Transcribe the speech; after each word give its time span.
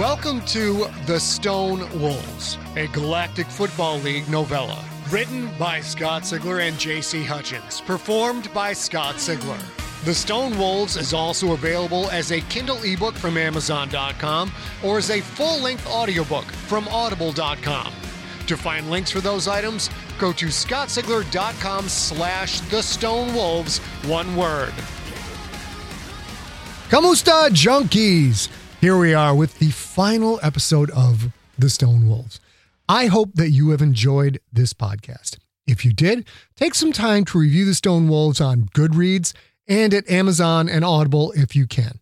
Welcome 0.00 0.40
to 0.46 0.86
The 1.04 1.20
Stone 1.20 1.80
Wolves, 2.00 2.56
a 2.74 2.86
Galactic 2.86 3.46
Football 3.46 3.98
League 3.98 4.26
novella. 4.30 4.82
Written 5.10 5.50
by 5.58 5.82
Scott 5.82 6.22
Sigler 6.22 6.66
and 6.66 6.78
J.C. 6.78 7.22
Hutchins. 7.22 7.82
Performed 7.82 8.50
by 8.54 8.72
Scott 8.72 9.16
Sigler. 9.16 9.60
The 10.06 10.14
Stone 10.14 10.56
Wolves 10.56 10.96
is 10.96 11.12
also 11.12 11.52
available 11.52 12.08
as 12.12 12.32
a 12.32 12.40
Kindle 12.40 12.82
ebook 12.82 13.14
from 13.14 13.36
Amazon.com 13.36 14.50
or 14.82 14.96
as 14.96 15.10
a 15.10 15.20
full 15.20 15.60
length 15.60 15.86
audiobook 15.86 16.46
from 16.46 16.88
Audible.com. 16.88 17.92
To 18.46 18.56
find 18.56 18.90
links 18.90 19.10
for 19.10 19.20
those 19.20 19.48
items, 19.48 19.90
go 20.18 20.32
to 20.32 20.46
scottsigler.com 20.46 21.90
slash 21.90 22.60
the 22.70 22.82
Stone 22.82 23.34
Wolves, 23.34 23.76
one 24.06 24.34
word. 24.34 24.72
Kamusta 26.88 27.50
Junkies! 27.50 28.59
Here 28.80 28.96
we 28.96 29.12
are 29.12 29.34
with 29.34 29.58
the 29.58 29.70
final 29.72 30.40
episode 30.42 30.90
of 30.92 31.28
The 31.58 31.68
Stone 31.68 32.08
Wolves. 32.08 32.40
I 32.88 33.08
hope 33.08 33.34
that 33.34 33.50
you 33.50 33.68
have 33.72 33.82
enjoyed 33.82 34.40
this 34.50 34.72
podcast. 34.72 35.36
If 35.66 35.84
you 35.84 35.92
did, 35.92 36.26
take 36.56 36.74
some 36.74 36.90
time 36.90 37.26
to 37.26 37.38
review 37.38 37.66
The 37.66 37.74
Stone 37.74 38.08
Wolves 38.08 38.40
on 38.40 38.70
Goodreads 38.74 39.34
and 39.68 39.92
at 39.92 40.08
Amazon 40.08 40.66
and 40.66 40.82
Audible 40.82 41.30
if 41.32 41.54
you 41.54 41.66
can. 41.66 42.00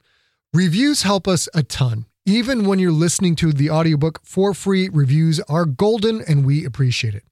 Reviews 0.55 1.03
help 1.03 1.27
us 1.27 1.48
a 1.53 1.65
ton. 1.65 2.05
Even 2.25 2.65
when 2.65 2.79
you're 2.79 2.92
listening 2.92 3.35
to 3.37 3.53
the 3.53 3.70
audiobook 3.70 4.20
for 4.23 4.55
free, 4.55 4.89
reviews 4.89 5.41
are 5.48 5.65
golden 5.65 6.20
and 6.29 6.47
we 6.47 6.65
appreciate 6.65 7.17
it. 7.17 7.25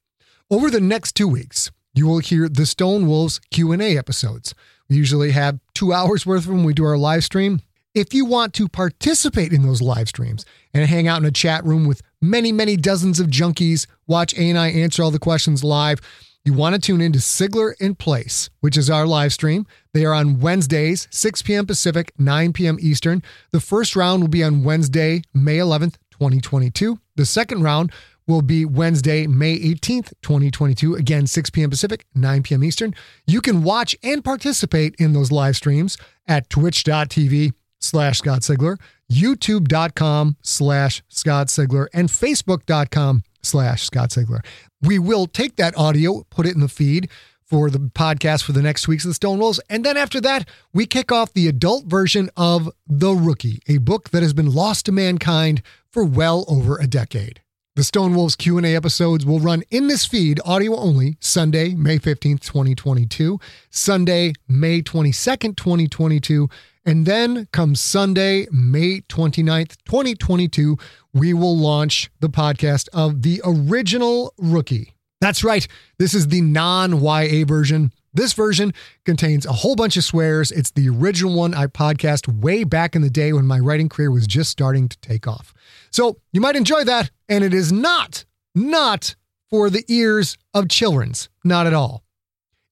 Over 0.50 0.72
the 0.72 0.80
next 0.80 1.12
2 1.12 1.28
weeks, 1.28 1.70
you 1.94 2.08
will 2.08 2.18
hear 2.18 2.48
the 2.48 2.66
Stone 2.66 3.06
Wolves 3.06 3.40
Q&A 3.52 3.96
episodes. 3.96 4.56
We 4.88 4.96
usually 4.96 5.30
have 5.30 5.60
2 5.74 5.92
hours 5.92 6.26
worth 6.26 6.40
of 6.40 6.46
them 6.46 6.56
when 6.56 6.66
we 6.66 6.74
do 6.74 6.84
our 6.84 6.98
live 6.98 7.22
stream. 7.22 7.60
If 7.96 8.12
you 8.12 8.26
want 8.26 8.52
to 8.56 8.68
participate 8.68 9.54
in 9.54 9.62
those 9.62 9.80
live 9.80 10.08
streams 10.08 10.44
and 10.74 10.84
hang 10.84 11.08
out 11.08 11.20
in 11.20 11.24
a 11.24 11.30
chat 11.30 11.64
room 11.64 11.86
with 11.86 12.02
many, 12.20 12.52
many 12.52 12.76
dozens 12.76 13.18
of 13.20 13.28
junkies, 13.28 13.86
watch 14.06 14.34
A 14.34 14.50
and 14.50 14.58
I 14.58 14.68
answer 14.68 15.02
all 15.02 15.10
the 15.10 15.18
questions 15.18 15.64
live, 15.64 16.02
you 16.44 16.52
want 16.52 16.74
to 16.74 16.78
tune 16.78 17.00
into 17.00 17.20
Sigler 17.20 17.72
in 17.80 17.94
Place, 17.94 18.50
which 18.60 18.76
is 18.76 18.90
our 18.90 19.06
live 19.06 19.32
stream. 19.32 19.66
They 19.94 20.04
are 20.04 20.12
on 20.12 20.40
Wednesdays, 20.40 21.08
6 21.10 21.40
p.m. 21.40 21.64
Pacific, 21.64 22.12
9 22.18 22.52
p.m. 22.52 22.76
Eastern. 22.82 23.22
The 23.52 23.60
first 23.60 23.96
round 23.96 24.20
will 24.20 24.28
be 24.28 24.44
on 24.44 24.62
Wednesday, 24.62 25.22
May 25.32 25.56
11th, 25.56 25.94
2022. 26.10 27.00
The 27.14 27.24
second 27.24 27.62
round 27.62 27.92
will 28.26 28.42
be 28.42 28.66
Wednesday, 28.66 29.26
May 29.26 29.58
18th, 29.58 30.12
2022. 30.20 30.96
Again, 30.96 31.26
6 31.26 31.48
p.m. 31.48 31.70
Pacific, 31.70 32.04
9 32.14 32.42
p.m. 32.42 32.62
Eastern. 32.62 32.94
You 33.26 33.40
can 33.40 33.62
watch 33.62 33.96
and 34.02 34.22
participate 34.22 34.94
in 34.98 35.14
those 35.14 35.32
live 35.32 35.56
streams 35.56 35.96
at 36.28 36.50
twitch.tv 36.50 37.54
slash 37.86 38.18
Scott 38.18 38.40
Sigler, 38.40 38.76
youtube.com 39.12 40.36
slash 40.42 41.02
Scott 41.08 41.48
Sigler, 41.48 41.86
and 41.94 42.08
facebook.com 42.08 43.22
slash 43.42 43.84
Scott 43.84 44.10
Sigler. 44.10 44.44
We 44.82 44.98
will 44.98 45.26
take 45.26 45.56
that 45.56 45.76
audio, 45.76 46.24
put 46.30 46.46
it 46.46 46.54
in 46.54 46.60
the 46.60 46.68
feed 46.68 47.08
for 47.46 47.70
the 47.70 47.78
podcast 47.78 48.42
for 48.42 48.52
the 48.52 48.62
next 48.62 48.88
weeks 48.88 49.04
of 49.04 49.10
the 49.10 49.14
Stone 49.14 49.38
Wolves. 49.38 49.60
And 49.70 49.84
then 49.84 49.96
after 49.96 50.20
that, 50.20 50.48
we 50.72 50.84
kick 50.84 51.12
off 51.12 51.32
the 51.32 51.46
adult 51.46 51.86
version 51.86 52.28
of 52.36 52.70
The 52.86 53.14
Rookie, 53.14 53.62
a 53.68 53.78
book 53.78 54.10
that 54.10 54.22
has 54.22 54.32
been 54.32 54.52
lost 54.52 54.86
to 54.86 54.92
mankind 54.92 55.62
for 55.90 56.04
well 56.04 56.44
over 56.48 56.76
a 56.76 56.88
decade. 56.88 57.40
The 57.76 57.84
Stone 57.84 58.14
Wolves 58.14 58.36
Q&A 58.36 58.74
episodes 58.74 59.26
will 59.26 59.38
run 59.38 59.62
in 59.70 59.86
this 59.86 60.06
feed, 60.06 60.40
audio 60.46 60.74
only, 60.76 61.18
Sunday, 61.20 61.74
May 61.74 61.98
15th, 61.98 62.40
2022, 62.40 63.38
Sunday, 63.70 64.32
May 64.48 64.80
22nd, 64.80 65.56
2022, 65.56 66.48
and 66.86 67.04
then 67.04 67.48
come 67.52 67.74
Sunday, 67.74 68.46
May 68.52 69.00
29th, 69.00 69.76
2022, 69.84 70.78
we 71.12 71.34
will 71.34 71.58
launch 71.58 72.08
the 72.20 72.28
podcast 72.28 72.88
of 72.92 73.22
the 73.22 73.42
original 73.44 74.32
Rookie. 74.38 74.94
That's 75.20 75.42
right. 75.42 75.66
This 75.98 76.14
is 76.14 76.28
the 76.28 76.40
non 76.40 77.02
YA 77.02 77.44
version. 77.44 77.92
This 78.14 78.32
version 78.32 78.72
contains 79.04 79.44
a 79.44 79.52
whole 79.52 79.74
bunch 79.74 79.96
of 79.96 80.04
swears. 80.04 80.52
It's 80.52 80.70
the 80.70 80.88
original 80.88 81.34
one 81.34 81.54
I 81.54 81.66
podcast 81.66 82.28
way 82.28 82.64
back 82.64 82.94
in 82.94 83.02
the 83.02 83.10
day 83.10 83.32
when 83.32 83.46
my 83.46 83.58
writing 83.58 83.88
career 83.88 84.10
was 84.10 84.26
just 84.26 84.50
starting 84.50 84.88
to 84.88 84.98
take 85.00 85.26
off. 85.26 85.52
So 85.90 86.18
you 86.32 86.40
might 86.40 86.56
enjoy 86.56 86.84
that. 86.84 87.10
And 87.28 87.42
it 87.42 87.52
is 87.52 87.72
not, 87.72 88.24
not 88.54 89.16
for 89.50 89.68
the 89.70 89.84
ears 89.88 90.38
of 90.54 90.68
children's. 90.68 91.28
Not 91.44 91.66
at 91.66 91.74
all. 91.74 92.05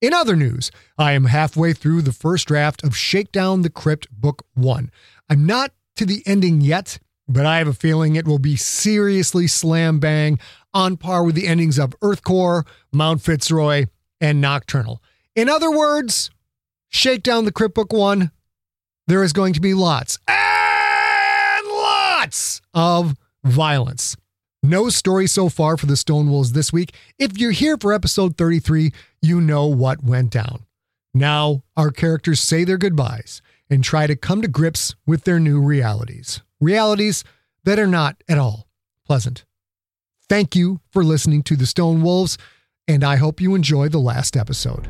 In 0.05 0.13
other 0.13 0.37
news, 0.37 0.71
I 0.99 1.13
am 1.13 1.25
halfway 1.25 1.73
through 1.73 2.03
the 2.03 2.13
first 2.13 2.47
draft 2.49 2.85
of 2.85 2.95
Shakedown 2.95 3.63
the 3.63 3.71
Crypt 3.71 4.07
Book 4.13 4.45
1. 4.53 4.91
I'm 5.31 5.47
not 5.47 5.71
to 5.97 6.05
the 6.05 6.23
ending 6.27 6.61
yet, 6.61 6.99
but 7.27 7.47
I 7.47 7.57
have 7.57 7.69
a 7.69 7.73
feeling 7.73 8.15
it 8.15 8.27
will 8.27 8.39
be 8.39 8.55
seriously 8.55 9.47
slam 9.47 10.01
bang 10.01 10.39
on 10.75 10.99
par 10.99 11.25
with 11.25 11.35
the 11.35 11.47
endings 11.47 11.79
of 11.79 11.99
Earthcore, 12.01 12.67
Mount 12.93 13.23
Fitzroy, 13.23 13.87
and 14.21 14.43
Nocturnal. 14.43 15.03
In 15.35 15.49
other 15.49 15.71
words, 15.71 16.31
Shakedown 16.91 17.47
the 17.47 17.51
Crypt 17.51 17.75
Book 17.75 17.95
1, 17.95 18.31
there 19.07 19.25
is 19.25 19.33
going 19.33 19.55
to 19.55 19.61
be 19.63 19.73
lots 19.73 20.19
and 20.29 21.67
lots 21.67 22.61
of 22.75 23.17
violence. 23.43 24.19
No 24.65 24.89
story 24.89 25.27
so 25.27 25.51
far 25.51 25.77
for 25.77 25.85
the 25.85 25.93
Stonewolves 25.93 26.55
this 26.55 26.73
week. 26.73 26.95
If 27.19 27.37
you're 27.37 27.51
here 27.51 27.77
for 27.77 27.93
episode 27.93 28.39
33, 28.39 28.95
you 29.21 29.39
know 29.39 29.67
what 29.67 30.03
went 30.03 30.31
down. 30.31 30.65
Now, 31.13 31.65
our 31.77 31.91
characters 31.91 32.41
say 32.41 32.65
their 32.65 32.79
goodbyes 32.79 33.43
and 33.69 33.85
try 33.85 34.07
to 34.07 34.17
come 34.17 34.41
to 34.41 34.49
grips 34.49 34.95
with 35.07 35.25
their 35.25 35.39
new 35.39 35.61
realities. 35.61 36.41
Realities 36.63 37.25
that 37.65 37.79
are 37.79 37.87
not 37.87 38.25
at 38.27 38.39
all 38.39 38.67
pleasant. 39.05 39.45
Thank 40.31 40.57
you 40.57 40.81
for 40.91 41.05
listening 41.05 41.43
to 41.43 41.57
the 41.57 41.67
Stone 41.67 42.01
Wolves, 42.01 42.39
and 42.89 43.05
I 43.05 43.17
hope 43.17 43.43
you 43.43 43.55
enjoy 43.55 43.91
the 43.91 43.99
last 43.99 44.35
episode. 44.35 44.89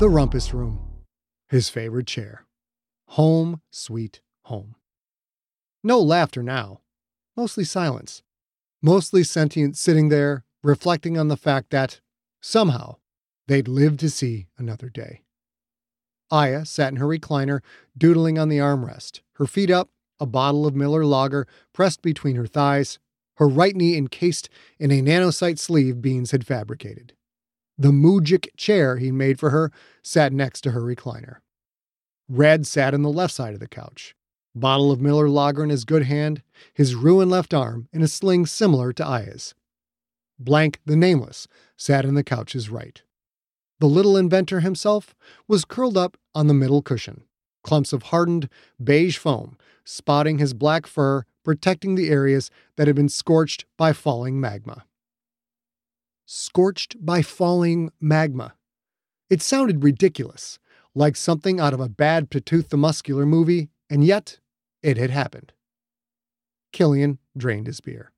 The 0.00 0.08
Rumpus 0.08 0.52
Room, 0.52 0.80
his 1.48 1.68
favorite 1.68 2.08
chair. 2.08 2.46
Home, 3.10 3.60
sweet 3.70 4.22
home. 4.42 4.74
No 5.84 6.00
laughter 6.00 6.42
now, 6.42 6.80
mostly 7.36 7.62
silence. 7.62 8.20
Mostly 8.82 9.22
sentient 9.22 9.76
sitting 9.76 10.08
there, 10.08 10.44
reflecting 10.64 11.16
on 11.16 11.28
the 11.28 11.36
fact 11.36 11.70
that, 11.70 12.00
somehow, 12.42 12.96
they'd 13.46 13.68
live 13.68 13.96
to 13.98 14.10
see 14.10 14.48
another 14.58 14.88
day. 14.88 15.22
Aya 16.28 16.66
sat 16.66 16.92
in 16.92 16.96
her 16.96 17.06
recliner, 17.06 17.60
doodling 17.96 18.36
on 18.36 18.48
the 18.48 18.58
armrest, 18.58 19.20
her 19.34 19.46
feet 19.46 19.70
up, 19.70 19.90
a 20.18 20.26
bottle 20.26 20.66
of 20.66 20.74
Miller 20.74 21.04
Lager 21.04 21.46
pressed 21.72 22.02
between 22.02 22.34
her 22.34 22.48
thighs, 22.48 22.98
her 23.36 23.46
right 23.46 23.76
knee 23.76 23.96
encased 23.96 24.48
in 24.80 24.90
a 24.90 25.00
nanosite 25.00 25.60
sleeve 25.60 26.02
Beans 26.02 26.32
had 26.32 26.44
fabricated. 26.44 27.12
The 27.76 27.90
Mujik 27.90 28.48
chair 28.56 28.98
he 28.98 29.10
made 29.10 29.38
for 29.38 29.50
her 29.50 29.72
sat 30.02 30.32
next 30.32 30.60
to 30.62 30.70
her 30.70 30.80
recliner. 30.80 31.36
Red 32.28 32.66
sat 32.66 32.94
on 32.94 33.02
the 33.02 33.10
left 33.10 33.34
side 33.34 33.54
of 33.54 33.60
the 33.60 33.68
couch, 33.68 34.14
bottle 34.54 34.92
of 34.92 35.00
Miller 35.00 35.28
Lager 35.28 35.64
in 35.64 35.70
his 35.70 35.84
good 35.84 36.04
hand, 36.04 36.42
his 36.72 36.94
ruined 36.94 37.30
left 37.30 37.52
arm 37.52 37.88
in 37.92 38.02
a 38.02 38.08
sling 38.08 38.46
similar 38.46 38.92
to 38.92 39.06
Aya's. 39.06 39.54
Blank, 40.38 40.80
the 40.86 40.96
nameless, 40.96 41.46
sat 41.76 42.04
on 42.04 42.14
the 42.14 42.24
couch's 42.24 42.70
right. 42.70 43.02
The 43.80 43.86
little 43.86 44.16
inventor 44.16 44.60
himself 44.60 45.14
was 45.48 45.64
curled 45.64 45.96
up 45.96 46.16
on 46.34 46.46
the 46.46 46.54
middle 46.54 46.80
cushion, 46.80 47.24
clumps 47.62 47.92
of 47.92 48.04
hardened 48.04 48.48
beige 48.82 49.18
foam 49.18 49.56
spotting 49.84 50.38
his 50.38 50.54
black 50.54 50.86
fur, 50.86 51.24
protecting 51.44 51.94
the 51.94 52.08
areas 52.08 52.50
that 52.76 52.86
had 52.86 52.96
been 52.96 53.08
scorched 53.08 53.66
by 53.76 53.92
falling 53.92 54.40
magma. 54.40 54.84
Scorched 56.26 57.04
by 57.04 57.22
falling 57.22 57.90
magma. 58.00 58.54
It 59.28 59.42
sounded 59.42 59.84
ridiculous, 59.84 60.58
like 60.94 61.16
something 61.16 61.60
out 61.60 61.74
of 61.74 61.80
a 61.80 61.88
bad 61.88 62.30
Platooth 62.30 62.68
the 62.68 62.76
Muscular 62.76 63.26
movie, 63.26 63.68
and 63.90 64.04
yet 64.04 64.38
it 64.82 64.96
had 64.96 65.10
happened. 65.10 65.52
Killian 66.72 67.18
drained 67.36 67.66
his 67.66 67.80
beer. 67.80 68.12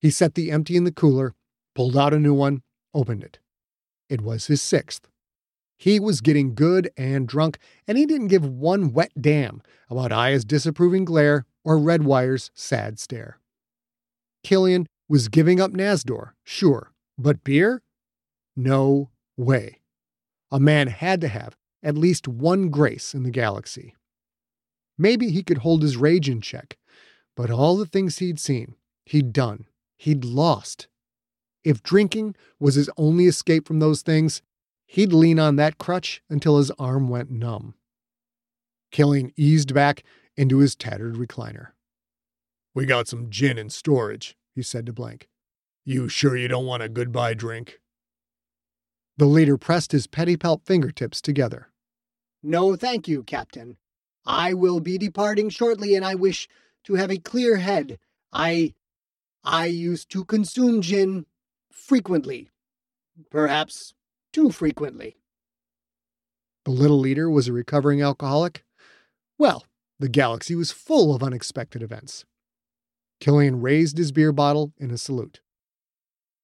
He 0.00 0.10
set 0.10 0.34
the 0.34 0.50
empty 0.50 0.76
in 0.76 0.84
the 0.84 0.92
cooler, 0.92 1.34
pulled 1.74 1.96
out 1.96 2.14
a 2.14 2.20
new 2.20 2.34
one, 2.34 2.62
opened 2.92 3.24
it. 3.24 3.38
It 4.08 4.20
was 4.20 4.46
his 4.46 4.62
sixth. 4.62 5.08
He 5.78 5.98
was 6.00 6.20
getting 6.20 6.54
good 6.54 6.90
and 6.96 7.28
drunk, 7.28 7.58
and 7.86 7.98
he 7.98 8.06
didn't 8.06 8.28
give 8.28 8.46
one 8.46 8.92
wet 8.92 9.12
damn 9.20 9.62
about 9.90 10.12
Aya's 10.12 10.44
disapproving 10.44 11.04
glare 11.04 11.44
or 11.64 11.78
Redwire's 11.78 12.50
sad 12.54 12.98
stare. 12.98 13.38
Killian 14.42 14.86
was 15.08 15.28
giving 15.28 15.60
up 15.60 15.72
Nasdor, 15.72 16.32
sure, 16.44 16.92
but 17.18 17.44
beer? 17.44 17.82
No 18.54 19.10
way. 19.36 19.82
A 20.50 20.60
man 20.60 20.88
had 20.88 21.20
to 21.20 21.28
have 21.28 21.56
at 21.82 21.96
least 21.96 22.26
one 22.28 22.68
grace 22.68 23.14
in 23.14 23.22
the 23.22 23.30
galaxy. 23.30 23.94
Maybe 24.98 25.30
he 25.30 25.42
could 25.42 25.58
hold 25.58 25.82
his 25.82 25.96
rage 25.96 26.28
in 26.28 26.40
check, 26.40 26.78
but 27.36 27.50
all 27.50 27.76
the 27.76 27.86
things 27.86 28.18
he'd 28.18 28.40
seen, 28.40 28.76
he'd 29.04 29.32
done, 29.32 29.66
he'd 29.98 30.24
lost. 30.24 30.88
If 31.64 31.82
drinking 31.82 32.36
was 32.58 32.76
his 32.76 32.88
only 32.96 33.26
escape 33.26 33.66
from 33.66 33.80
those 33.80 34.02
things, 34.02 34.40
He'd 34.86 35.12
lean 35.12 35.38
on 35.38 35.56
that 35.56 35.78
crutch 35.78 36.22
until 36.30 36.58
his 36.58 36.70
arm 36.72 37.08
went 37.08 37.30
numb. 37.30 37.74
Killian 38.92 39.32
eased 39.36 39.74
back 39.74 40.04
into 40.36 40.58
his 40.58 40.76
tattered 40.76 41.16
recliner. 41.16 41.68
We 42.72 42.86
got 42.86 43.08
some 43.08 43.30
gin 43.30 43.58
in 43.58 43.70
storage, 43.70 44.36
he 44.54 44.62
said 44.62 44.86
to 44.86 44.92
Blank. 44.92 45.28
You 45.88 46.08
sure 46.08 46.36
you 46.36 46.48
don't 46.48 46.66
want 46.66 46.82
a 46.82 46.88
goodbye 46.88 47.34
drink? 47.34 47.78
The 49.18 49.26
leader 49.26 49.56
pressed 49.56 49.92
his 49.92 50.08
pedipalp 50.08 50.66
fingertips 50.66 51.22
together. 51.22 51.68
No, 52.42 52.74
thank 52.74 53.06
you, 53.06 53.22
Captain. 53.22 53.76
I 54.26 54.52
will 54.52 54.80
be 54.80 54.98
departing 54.98 55.48
shortly, 55.48 55.94
and 55.94 56.04
I 56.04 56.16
wish 56.16 56.48
to 56.84 56.94
have 56.94 57.12
a 57.12 57.18
clear 57.18 57.58
head. 57.58 58.00
I. 58.32 58.74
I 59.44 59.66
used 59.66 60.10
to 60.10 60.24
consume 60.24 60.82
gin 60.82 61.24
frequently. 61.70 62.50
Perhaps 63.30 63.94
too 64.32 64.50
frequently. 64.50 65.16
The 66.64 66.72
little 66.72 66.98
leader 66.98 67.30
was 67.30 67.46
a 67.46 67.52
recovering 67.52 68.02
alcoholic? 68.02 68.64
Well, 69.38 69.64
the 70.00 70.08
galaxy 70.08 70.56
was 70.56 70.72
full 70.72 71.14
of 71.14 71.22
unexpected 71.22 71.80
events. 71.80 72.24
Killian 73.20 73.62
raised 73.62 73.98
his 73.98 74.10
beer 74.10 74.32
bottle 74.32 74.72
in 74.78 74.90
a 74.90 74.98
salute. 74.98 75.40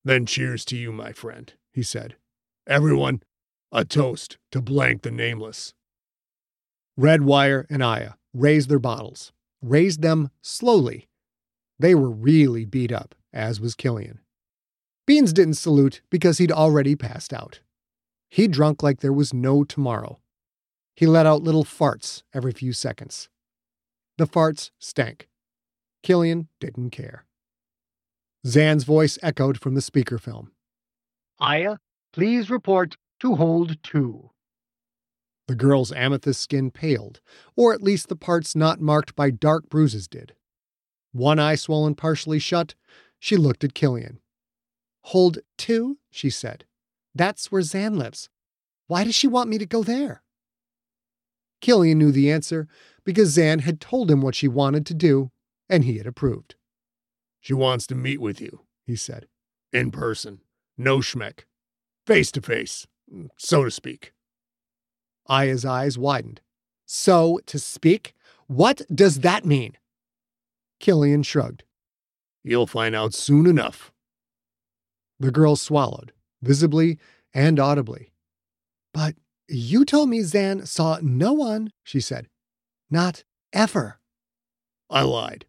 Then 0.05 0.27
cheers 0.27 0.65
to 0.67 0.77
you, 0.77 0.93
my 0.93 1.13
friend, 1.13 1.53
he 1.73 1.83
said. 1.83 2.17
Everyone, 2.67 3.23
a 3.71 3.85
toast 3.85 4.39
to 4.51 4.61
blank 4.61 5.03
the 5.03 5.11
nameless. 5.11 5.75
Redwire 6.99 7.65
and 7.71 7.83
Aya 7.83 8.13
raised 8.35 8.69
their 8.69 8.79
bottles, 8.79 9.33
raised 9.63 10.03
them 10.03 10.31
slowly. 10.43 11.09
They 11.79 11.95
were 11.95 12.11
really 12.11 12.65
beat 12.65 12.93
up, 12.93 13.15
as 13.33 13.61
was 13.61 13.75
Killian. 13.75 14.21
Beans 15.07 15.33
didn't 15.33 15.55
salute 15.55 16.03
because 16.11 16.39
he'd 16.39 16.53
already 16.53 16.95
passed 16.95 17.33
out. 17.33 17.61
He 18.31 18.47
drunk 18.47 18.83
like 18.83 19.01
there 19.01 19.13
was 19.13 19.35
no 19.35 19.65
tomorrow. 19.65 20.21
He 20.95 21.07
let 21.07 21.27
out 21.27 21.43
little 21.43 21.65
farts 21.65 22.23
every 22.33 22.53
few 22.53 22.73
seconds. 22.73 23.29
The 24.19 24.27
farts 24.27 24.71
stank. 24.79 25.29
Killian 26.03 26.49
didn't 26.61 26.91
care. 26.91 27.25
Zan's 28.47 28.85
voice 28.85 29.19
echoed 29.23 29.59
from 29.59 29.75
the 29.75 29.81
speaker 29.81 30.19
film. 30.19 30.51
Aya, 31.39 31.77
please 32.13 32.51
report 32.51 32.97
to 33.21 33.37
hold 33.37 33.83
two. 33.83 34.31
The 35.49 35.55
girl's 35.55 35.93
amethyst 35.93 36.41
skin 36.41 36.71
paled, 36.71 37.21
or 37.57 37.73
at 37.73 37.83
least 37.83 38.09
the 38.09 38.17
parts 38.17 38.57
not 38.57 38.81
marked 38.81 39.15
by 39.15 39.31
dark 39.31 39.69
bruises 39.69 40.09
did. 40.09 40.35
One 41.13 41.39
eye 41.39 41.57
swollen 41.57 41.95
partially 41.95 42.39
shut, 42.39 42.75
she 43.19 43.37
looked 43.37 43.65
at 43.65 43.75
Killian. 43.75 44.21
Hold 45.07 45.39
two, 45.59 45.99
she 46.11 46.31
said. 46.31 46.65
That's 47.15 47.53
where 47.53 47.63
Zan 47.63 47.99
lives. 47.99 48.31
Why 48.87 49.05
does 49.05 49.15
she 49.15 49.29
want 49.29 49.51
me 49.51 49.59
to 49.59 49.67
go 49.67 49.83
there? 49.83 50.23
Killian 51.61 51.99
knew 51.99 52.13
the 52.13 52.31
answer 52.31 52.67
because 53.05 53.31
Zan 53.31 53.61
had 53.61 53.81
told 53.81 54.11
him 54.11 54.23
what 54.23 54.35
she 54.35 54.49
wanted 54.49 54.87
to 54.87 54.95
do, 54.95 55.31
and 55.69 55.85
he 55.85 55.99
had 55.99 56.07
approved. 56.07 56.57
She 57.43 57.53
wants 57.53 57.89
to 57.89 57.97
meet 57.97 58.21
with 58.21 58.41
you, 58.41 58.61
he 58.87 58.95
said. 58.95 59.27
In 59.73 59.91
person. 59.91 60.41
No 60.79 60.99
schmeck. 60.99 61.41
Face 62.07 62.31
to 62.33 62.41
face, 62.41 62.87
so 63.37 63.65
to 63.65 63.71
speak. 63.71 64.13
Aya's 65.27 65.65
eyes 65.65 65.99
widened. 65.99 66.41
So 66.87 67.41
to 67.47 67.59
speak? 67.59 68.15
What 68.47 68.83
does 68.95 69.21
that 69.21 69.45
mean? 69.45 69.77
Killian 70.79 71.25
shrugged. 71.25 71.65
You'll 72.45 72.69
find 72.69 72.95
out 72.95 73.13
soon 73.13 73.47
enough. 73.47 73.93
The 75.19 75.33
girl 75.33 75.57
swallowed 75.57 76.13
visibly 76.43 76.99
and 77.35 77.59
audibly. 77.59 78.13
But 78.95 79.17
you 79.49 79.85
told 79.85 80.09
me 80.09 80.23
Zan 80.23 80.65
saw 80.65 80.99
no 81.03 81.33
one, 81.33 81.73
she 81.83 82.01
said. 82.01 82.29
Not 82.89 83.25
ever. 83.53 83.99
I 84.89 85.03
lied. 85.03 85.47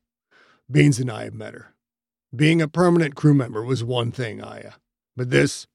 Beans 0.72 0.98
and 0.98 1.12
I 1.12 1.26
have 1.26 1.34
met 1.36 1.54
her. 1.54 1.73
Being 2.36 2.64
a 2.64 2.68
permanent 2.68 3.14
crew 3.14 3.36
member 3.36 3.64
was 3.64 3.84
one 3.84 4.12
thing, 4.12 4.42
Aya. 4.42 4.72
But 5.16 5.30
this, 5.30 5.68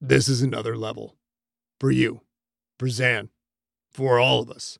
this 0.00 0.28
is 0.28 0.40
another 0.40 0.74
level. 0.74 1.16
For 1.78 1.90
you, 1.90 2.22
for 2.78 2.88
Zan, 2.88 3.28
for 3.92 4.18
all 4.18 4.40
of 4.40 4.50
us. 4.50 4.78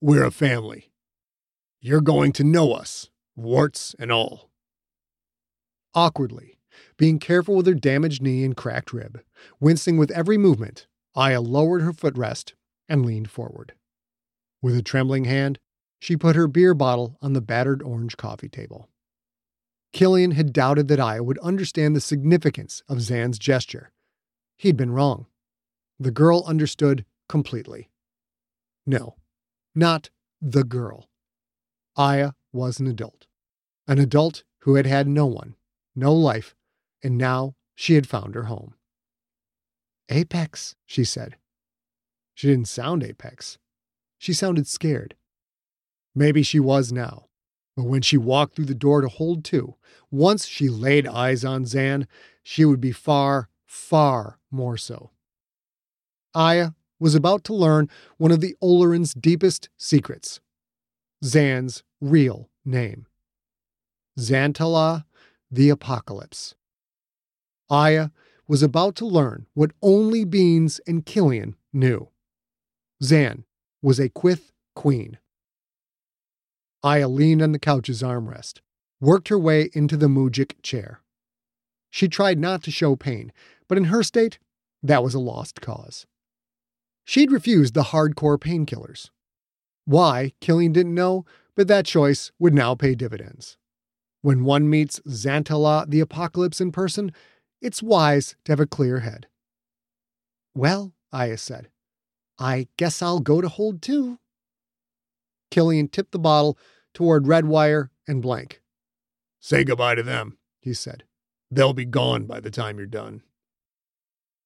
We're 0.00 0.24
a 0.24 0.30
family. 0.30 0.90
You're 1.80 2.00
going 2.00 2.32
to 2.34 2.44
know 2.44 2.72
us, 2.72 3.10
warts 3.34 3.96
and 3.98 4.12
all. 4.12 4.48
Awkwardly, 5.92 6.58
being 6.96 7.18
careful 7.18 7.56
with 7.56 7.66
her 7.66 7.74
damaged 7.74 8.22
knee 8.22 8.44
and 8.44 8.56
cracked 8.56 8.92
rib. 8.92 9.20
Wincing 9.58 9.96
with 9.96 10.12
every 10.12 10.38
movement, 10.38 10.86
Aya 11.16 11.40
lowered 11.40 11.82
her 11.82 11.92
footrest 11.92 12.52
and 12.88 13.04
leaned 13.04 13.30
forward. 13.30 13.74
With 14.62 14.76
a 14.76 14.82
trembling 14.82 15.24
hand, 15.24 15.58
she 16.00 16.16
put 16.16 16.36
her 16.36 16.46
beer 16.46 16.74
bottle 16.74 17.16
on 17.20 17.32
the 17.32 17.40
battered 17.40 17.82
orange 17.82 18.16
coffee 18.16 18.48
table. 18.48 18.88
Killian 19.92 20.32
had 20.32 20.52
doubted 20.52 20.88
that 20.88 21.00
Aya 21.00 21.22
would 21.22 21.38
understand 21.38 21.96
the 21.96 22.00
significance 22.00 22.82
of 22.88 23.00
Zan's 23.00 23.38
gesture. 23.38 23.90
He'd 24.56 24.76
been 24.76 24.92
wrong. 24.92 25.26
The 25.98 26.10
girl 26.10 26.44
understood 26.46 27.04
completely. 27.28 27.90
No, 28.86 29.16
not 29.74 30.10
the 30.40 30.64
girl. 30.64 31.08
Aya 31.96 32.32
was 32.52 32.80
an 32.80 32.86
adult. 32.86 33.26
An 33.86 33.98
adult 33.98 34.44
who 34.60 34.74
had 34.74 34.86
had 34.86 35.08
no 35.08 35.26
one, 35.26 35.56
no 35.96 36.12
life, 36.12 36.54
and 37.02 37.16
now 37.16 37.54
she 37.74 37.94
had 37.94 38.06
found 38.08 38.34
her 38.34 38.44
home. 38.44 38.74
Apex, 40.08 40.74
she 40.86 41.04
said. 41.04 41.36
She 42.34 42.48
didn't 42.48 42.68
sound 42.68 43.02
Apex. 43.02 43.58
She 44.18 44.32
sounded 44.32 44.66
scared. 44.66 45.14
Maybe 46.14 46.42
she 46.42 46.60
was 46.60 46.92
now. 46.92 47.27
But 47.78 47.84
when 47.84 48.02
she 48.02 48.18
walked 48.18 48.56
through 48.56 48.64
the 48.64 48.74
door 48.74 49.02
to 49.02 49.08
hold 49.08 49.44
two, 49.44 49.76
once 50.10 50.48
she 50.48 50.68
laid 50.68 51.06
eyes 51.06 51.44
on 51.44 51.64
Zan, 51.64 52.08
she 52.42 52.64
would 52.64 52.80
be 52.80 52.90
far, 52.90 53.50
far 53.66 54.40
more 54.50 54.76
so. 54.76 55.12
Aya 56.34 56.70
was 56.98 57.14
about 57.14 57.44
to 57.44 57.54
learn 57.54 57.88
one 58.16 58.32
of 58.32 58.40
the 58.40 58.56
Olorin's 58.60 59.14
deepest 59.14 59.68
secrets 59.76 60.40
Zan's 61.24 61.84
real 62.00 62.50
name. 62.64 63.06
Xantala 64.18 65.04
the 65.48 65.70
Apocalypse. 65.70 66.56
Aya 67.70 68.08
was 68.48 68.60
about 68.60 68.96
to 68.96 69.06
learn 69.06 69.46
what 69.54 69.70
only 69.82 70.24
Beans 70.24 70.80
and 70.84 71.06
Killian 71.06 71.54
knew. 71.72 72.08
Zan 73.04 73.44
was 73.80 74.00
a 74.00 74.08
Quyth 74.08 74.50
queen. 74.74 75.18
Aya 76.88 77.06
leaned 77.06 77.42
on 77.42 77.52
the 77.52 77.58
couch's 77.58 78.02
armrest, 78.02 78.60
worked 78.98 79.28
her 79.28 79.38
way 79.38 79.68
into 79.74 79.94
the 79.94 80.06
Mujik 80.06 80.54
chair. 80.62 81.02
She 81.90 82.08
tried 82.08 82.38
not 82.38 82.62
to 82.62 82.70
show 82.70 82.96
pain, 82.96 83.30
but 83.68 83.76
in 83.76 83.84
her 83.84 84.02
state, 84.02 84.38
that 84.82 85.02
was 85.02 85.12
a 85.12 85.18
lost 85.18 85.60
cause. 85.60 86.06
She'd 87.04 87.30
refused 87.30 87.74
the 87.74 87.90
hardcore 87.92 88.38
painkillers. 88.38 89.10
Why, 89.84 90.32
Killian 90.40 90.72
didn't 90.72 90.94
know, 90.94 91.26
but 91.54 91.68
that 91.68 91.84
choice 91.84 92.32
would 92.38 92.54
now 92.54 92.74
pay 92.74 92.94
dividends. 92.94 93.58
When 94.22 94.44
one 94.44 94.70
meets 94.70 94.98
Xantala 95.00 95.90
the 95.90 96.00
Apocalypse 96.00 96.58
in 96.58 96.72
person, 96.72 97.12
it's 97.60 97.82
wise 97.82 98.34
to 98.46 98.52
have 98.52 98.60
a 98.60 98.66
clear 98.66 99.00
head. 99.00 99.26
Well, 100.54 100.94
Aya 101.12 101.36
said, 101.36 101.68
I 102.38 102.68
guess 102.78 103.02
I'll 103.02 103.20
go 103.20 103.42
to 103.42 103.48
hold 103.50 103.82
two. 103.82 104.20
Killian 105.50 105.88
tipped 105.88 106.12
the 106.12 106.18
bottle 106.18 106.56
toward 106.98 107.26
Redwire 107.26 107.90
and 108.08 108.20
Blank. 108.20 108.60
Say 109.38 109.62
goodbye 109.62 109.94
to 109.94 110.02
them, 110.02 110.36
he 110.60 110.74
said. 110.74 111.04
They'll 111.48 111.72
be 111.72 111.84
gone 111.84 112.24
by 112.24 112.40
the 112.40 112.50
time 112.50 112.76
you're 112.76 112.88
done. 112.88 113.22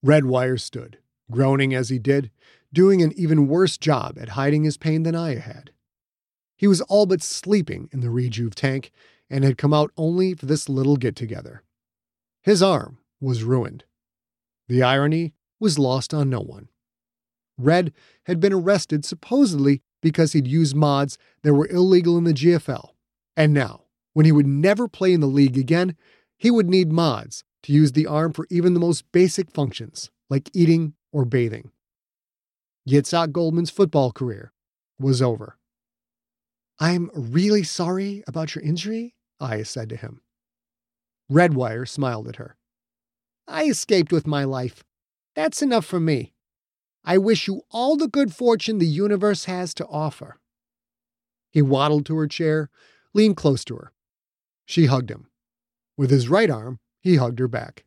Redwire 0.04 0.60
stood, 0.60 0.98
groaning 1.30 1.72
as 1.72 1.88
he 1.88 1.98
did, 1.98 2.30
doing 2.70 3.00
an 3.00 3.10
even 3.16 3.48
worse 3.48 3.78
job 3.78 4.18
at 4.20 4.36
hiding 4.36 4.64
his 4.64 4.76
pain 4.76 5.02
than 5.02 5.16
I 5.16 5.36
had. 5.36 5.70
He 6.54 6.66
was 6.66 6.82
all 6.82 7.06
but 7.06 7.22
sleeping 7.22 7.88
in 7.90 8.00
the 8.00 8.10
rejuve 8.10 8.54
tank 8.54 8.92
and 9.30 9.44
had 9.44 9.56
come 9.56 9.72
out 9.72 9.90
only 9.96 10.34
for 10.34 10.44
this 10.44 10.68
little 10.68 10.98
get 10.98 11.16
together. 11.16 11.62
His 12.42 12.62
arm 12.62 12.98
was 13.18 13.44
ruined. 13.44 13.84
The 14.68 14.82
irony 14.82 15.32
was 15.58 15.78
lost 15.78 16.12
on 16.12 16.28
no 16.28 16.40
one. 16.40 16.68
Red 17.56 17.94
had 18.26 18.40
been 18.40 18.52
arrested 18.52 19.06
supposedly 19.06 19.80
because 20.02 20.32
he'd 20.32 20.46
used 20.46 20.76
mods 20.76 21.16
that 21.42 21.54
were 21.54 21.68
illegal 21.68 22.18
in 22.18 22.24
the 22.24 22.34
GFL. 22.34 22.90
And 23.36 23.54
now, 23.54 23.84
when 24.12 24.26
he 24.26 24.32
would 24.32 24.46
never 24.46 24.88
play 24.88 25.12
in 25.12 25.20
the 25.20 25.26
league 25.26 25.56
again, 25.56 25.96
he 26.36 26.50
would 26.50 26.68
need 26.68 26.92
mods 26.92 27.44
to 27.62 27.72
use 27.72 27.92
the 27.92 28.06
arm 28.06 28.32
for 28.32 28.46
even 28.50 28.74
the 28.74 28.80
most 28.80 29.10
basic 29.12 29.50
functions, 29.50 30.10
like 30.28 30.50
eating 30.52 30.94
or 31.12 31.24
bathing. 31.24 31.70
Yitzhak 32.88 33.32
Goldman's 33.32 33.70
football 33.70 34.12
career 34.12 34.52
was 34.98 35.22
over. 35.22 35.56
I'm 36.80 37.10
really 37.14 37.62
sorry 37.62 38.24
about 38.26 38.54
your 38.54 38.64
injury, 38.64 39.14
Aya 39.40 39.64
said 39.64 39.88
to 39.90 39.96
him. 39.96 40.20
Redwire 41.30 41.88
smiled 41.88 42.28
at 42.28 42.36
her. 42.36 42.56
I 43.46 43.64
escaped 43.64 44.12
with 44.12 44.26
my 44.26 44.44
life. 44.44 44.82
That's 45.34 45.62
enough 45.62 45.84
for 45.84 46.00
me. 46.00 46.31
I 47.04 47.18
wish 47.18 47.48
you 47.48 47.62
all 47.70 47.96
the 47.96 48.08
good 48.08 48.34
fortune 48.34 48.78
the 48.78 48.86
universe 48.86 49.46
has 49.46 49.74
to 49.74 49.86
offer. 49.86 50.38
He 51.50 51.60
waddled 51.60 52.06
to 52.06 52.16
her 52.16 52.28
chair, 52.28 52.70
leaned 53.12 53.36
close 53.36 53.64
to 53.66 53.76
her. 53.76 53.92
She 54.64 54.86
hugged 54.86 55.10
him. 55.10 55.28
With 55.96 56.10
his 56.10 56.28
right 56.28 56.50
arm, 56.50 56.78
he 57.00 57.16
hugged 57.16 57.38
her 57.40 57.48
back. 57.48 57.84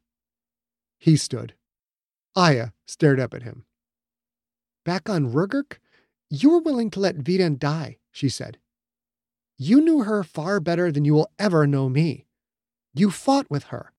He 1.00 1.18
stood. 1.18 1.54
Aya 2.36 2.70
stared 2.86 3.20
up 3.20 3.34
at 3.34 3.44
him. 3.44 3.66
Back 4.84 5.10
on 5.10 5.32
Rurgurk, 5.32 5.80
you 6.30 6.50
were 6.52 6.60
willing 6.60 6.92
to 6.92 7.00
let 7.00 7.24
Viren 7.24 7.58
die, 7.58 7.98
she 8.12 8.30
said. 8.30 8.60
You 9.58 9.80
knew 9.80 10.04
her 10.04 10.24
far 10.24 10.60
better 10.60 10.92
than 10.92 11.06
you 11.06 11.14
will 11.14 11.32
ever 11.40 11.66
know 11.66 11.88
me. 11.88 12.26
You 12.94 13.10
fought 13.10 13.50
with 13.50 13.66
her. 13.66 13.94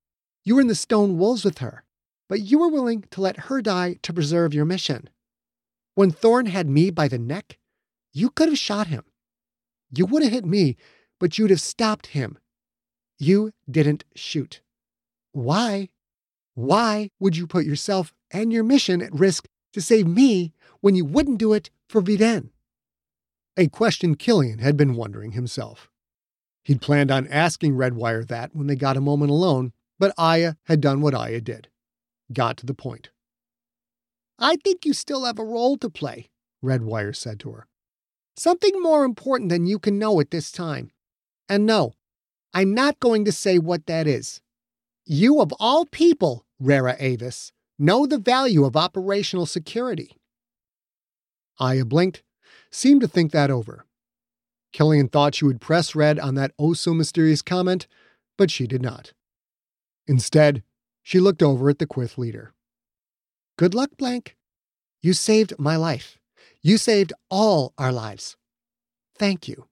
You 0.44 0.56
were 0.56 0.60
in 0.60 0.66
the 0.68 0.74
stone 0.74 1.18
wolves 1.18 1.44
with 1.44 1.58
her, 1.58 1.82
but 2.28 2.40
you 2.40 2.58
were 2.58 2.68
willing 2.68 3.04
to 3.10 3.20
let 3.20 3.36
her 3.36 3.62
die 3.62 3.96
to 4.02 4.12
preserve 4.12 4.54
your 4.54 4.64
mission. 4.64 5.08
When 5.94 6.10
Thorn 6.10 6.46
had 6.46 6.68
me 6.68 6.90
by 6.90 7.08
the 7.08 7.18
neck, 7.18 7.58
you 8.12 8.30
could 8.30 8.48
have 8.48 8.58
shot 8.58 8.88
him. 8.88 9.04
You 9.90 10.06
would 10.06 10.22
have 10.22 10.32
hit 10.32 10.44
me, 10.44 10.76
but 11.20 11.38
you'd 11.38 11.50
have 11.50 11.60
stopped 11.60 12.08
him. 12.08 12.38
You 13.18 13.52
didn't 13.70 14.04
shoot. 14.14 14.60
Why? 15.32 15.88
Why 16.54 17.10
would 17.20 17.36
you 17.36 17.46
put 17.46 17.64
yourself 17.64 18.14
and 18.30 18.52
your 18.52 18.64
mission 18.64 19.00
at 19.00 19.14
risk 19.14 19.46
to 19.72 19.80
save 19.80 20.06
me 20.06 20.52
when 20.80 20.94
you 20.94 21.04
wouldn't 21.04 21.38
do 21.38 21.52
it 21.52 21.70
for 21.88 22.02
Viren? 22.02 22.50
A 23.56 23.68
question 23.68 24.16
Killian 24.16 24.58
had 24.58 24.76
been 24.76 24.96
wondering 24.96 25.32
himself. 25.32 25.90
He'd 26.64 26.82
planned 26.82 27.10
on 27.10 27.28
asking 27.28 27.74
Redwire 27.74 28.26
that 28.26 28.54
when 28.54 28.66
they 28.66 28.74
got 28.74 28.96
a 28.96 29.00
moment 29.00 29.30
alone, 29.30 29.72
but 29.98 30.12
Aya 30.18 30.54
had 30.64 30.80
done 30.80 31.00
what 31.00 31.14
Aya 31.14 31.40
did 31.40 31.68
got 32.32 32.56
to 32.58 32.66
the 32.66 32.74
point. 32.74 33.10
I 34.38 34.56
think 34.56 34.84
you 34.84 34.92
still 34.92 35.24
have 35.24 35.38
a 35.38 35.44
role 35.44 35.76
to 35.78 35.88
play, 35.88 36.28
Redwire 36.62 37.14
said 37.16 37.40
to 37.40 37.52
her. 37.52 37.66
Something 38.36 38.82
more 38.82 39.04
important 39.04 39.48
than 39.48 39.66
you 39.66 39.78
can 39.78 39.98
know 39.98 40.20
at 40.20 40.30
this 40.30 40.52
time. 40.52 40.90
And 41.48 41.64
no, 41.64 41.94
I'm 42.52 42.74
not 42.74 43.00
going 43.00 43.24
to 43.24 43.32
say 43.32 43.58
what 43.58 43.86
that 43.86 44.06
is. 44.06 44.40
You, 45.04 45.40
of 45.40 45.52
all 45.58 45.86
people, 45.86 46.44
Rara 46.58 46.96
Avis, 46.98 47.52
know 47.78 48.06
the 48.06 48.18
value 48.18 48.64
of 48.64 48.76
operational 48.76 49.46
security. 49.46 50.16
Aya 51.58 51.84
blinked 51.84 52.22
seemed 52.70 53.00
to 53.00 53.08
think 53.08 53.32
that 53.32 53.50
over. 53.50 53.86
Killian 54.72 55.08
thought 55.08 55.34
she 55.34 55.44
would 55.44 55.60
press 55.60 55.94
Red 55.94 56.18
on 56.18 56.34
that 56.34 56.52
oh 56.58 56.74
so 56.74 56.92
mysterious 56.92 57.40
comment, 57.40 57.86
but 58.36 58.50
she 58.50 58.66
did 58.66 58.82
not. 58.82 59.12
Instead, 60.06 60.62
she 61.06 61.20
looked 61.20 61.40
over 61.40 61.70
at 61.70 61.78
the 61.78 61.86
Quyth 61.86 62.18
leader. 62.18 62.52
Good 63.56 63.76
luck, 63.76 63.90
Blank. 63.96 64.36
You 65.00 65.12
saved 65.12 65.54
my 65.56 65.76
life. 65.76 66.18
You 66.62 66.78
saved 66.78 67.12
all 67.30 67.72
our 67.78 67.92
lives. 67.92 68.36
Thank 69.16 69.46
you. 69.46 69.68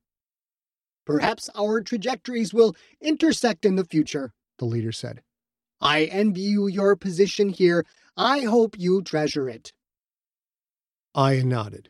Perhaps 1.05 1.51
our 1.57 1.81
trajectories 1.81 2.55
will 2.55 2.77
intersect 3.01 3.65
in 3.65 3.75
the 3.75 3.85
future, 3.85 4.33
the 4.59 4.65
leader 4.65 4.93
said. 4.93 5.23
I 5.81 6.05
envy 6.05 6.43
you 6.43 6.69
your 6.69 6.95
position 6.95 7.49
here. 7.49 7.85
I 8.17 8.43
hope 8.43 8.79
you 8.79 9.03
treasure 9.03 9.49
it. 9.49 9.73
Aya 11.17 11.43
nodded. 11.43 11.89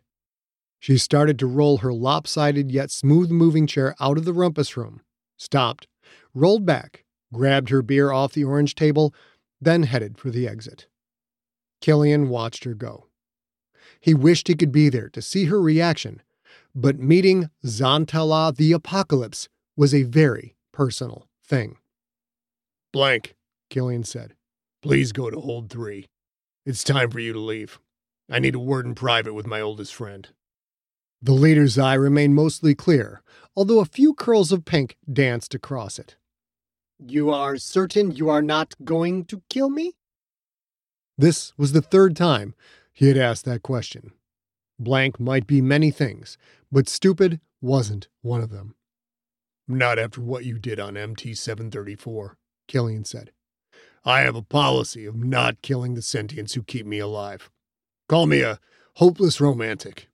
She 0.78 0.96
started 0.96 1.38
to 1.40 1.46
roll 1.46 1.78
her 1.78 1.92
lopsided 1.92 2.72
yet 2.72 2.90
smooth 2.90 3.30
moving 3.30 3.66
chair 3.66 3.94
out 4.00 4.16
of 4.16 4.24
the 4.24 4.32
rumpus 4.32 4.74
room, 4.74 5.02
stopped, 5.36 5.86
rolled 6.32 6.64
back, 6.64 7.04
grabbed 7.30 7.68
her 7.68 7.82
beer 7.82 8.10
off 8.10 8.32
the 8.32 8.44
orange 8.44 8.74
table, 8.74 9.12
then 9.64 9.84
headed 9.84 10.18
for 10.18 10.30
the 10.30 10.48
exit. 10.48 10.86
Killian 11.80 12.28
watched 12.28 12.64
her 12.64 12.74
go. 12.74 13.06
He 14.00 14.14
wished 14.14 14.48
he 14.48 14.54
could 14.54 14.72
be 14.72 14.88
there 14.88 15.08
to 15.10 15.22
see 15.22 15.46
her 15.46 15.60
reaction, 15.60 16.22
but 16.74 16.98
meeting 16.98 17.50
Xantala 17.64 18.54
the 18.56 18.72
Apocalypse 18.72 19.48
was 19.76 19.94
a 19.94 20.02
very 20.02 20.56
personal 20.72 21.28
thing. 21.44 21.76
Blank, 22.92 23.34
Killian 23.70 24.04
said. 24.04 24.34
Please 24.82 25.12
go 25.12 25.30
to 25.30 25.40
hold 25.40 25.70
three. 25.70 26.06
It's 26.66 26.84
time 26.84 27.10
for 27.10 27.20
you 27.20 27.32
to 27.32 27.38
leave. 27.38 27.78
I 28.30 28.38
need 28.38 28.54
a 28.54 28.58
word 28.60 28.86
in 28.86 28.94
private 28.94 29.34
with 29.34 29.46
my 29.46 29.60
oldest 29.60 29.94
friend. 29.94 30.28
The 31.20 31.32
leader's 31.32 31.78
eye 31.78 31.94
remained 31.94 32.34
mostly 32.34 32.74
clear, 32.74 33.22
although 33.56 33.80
a 33.80 33.86
few 33.86 34.14
curls 34.14 34.52
of 34.52 34.64
pink 34.64 34.96
danced 35.10 35.54
across 35.54 35.98
it. 35.98 36.16
You 36.98 37.30
are 37.30 37.56
certain 37.56 38.12
you 38.12 38.28
are 38.28 38.42
not 38.42 38.74
going 38.84 39.24
to 39.26 39.42
kill 39.48 39.70
me? 39.70 39.94
This 41.18 41.52
was 41.56 41.72
the 41.72 41.82
third 41.82 42.16
time 42.16 42.54
he 42.92 43.08
had 43.08 43.16
asked 43.16 43.44
that 43.44 43.62
question. 43.62 44.12
Blank 44.78 45.20
might 45.20 45.46
be 45.46 45.60
many 45.60 45.90
things, 45.90 46.36
but 46.70 46.88
stupid 46.88 47.40
wasn't 47.60 48.08
one 48.22 48.40
of 48.40 48.50
them. 48.50 48.74
Not 49.66 49.98
after 49.98 50.20
what 50.20 50.44
you 50.44 50.58
did 50.58 50.78
on 50.78 50.96
MT 50.96 51.34
734, 51.34 52.36
Killian 52.68 53.04
said. 53.04 53.30
I 54.04 54.20
have 54.20 54.36
a 54.36 54.42
policy 54.42 55.06
of 55.06 55.16
not 55.16 55.62
killing 55.62 55.94
the 55.94 56.02
sentients 56.02 56.54
who 56.54 56.62
keep 56.62 56.84
me 56.84 56.98
alive. 56.98 57.50
Call 58.08 58.26
me 58.26 58.42
a 58.42 58.60
hopeless 58.96 59.40
romantic, 59.40 60.08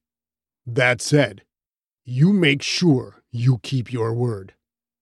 that 0.64 1.00
said, 1.02 1.42
you 2.04 2.32
make 2.32 2.62
sure 2.62 3.22
you 3.32 3.58
keep 3.58 3.92
your 3.92 4.14
word. 4.14 4.54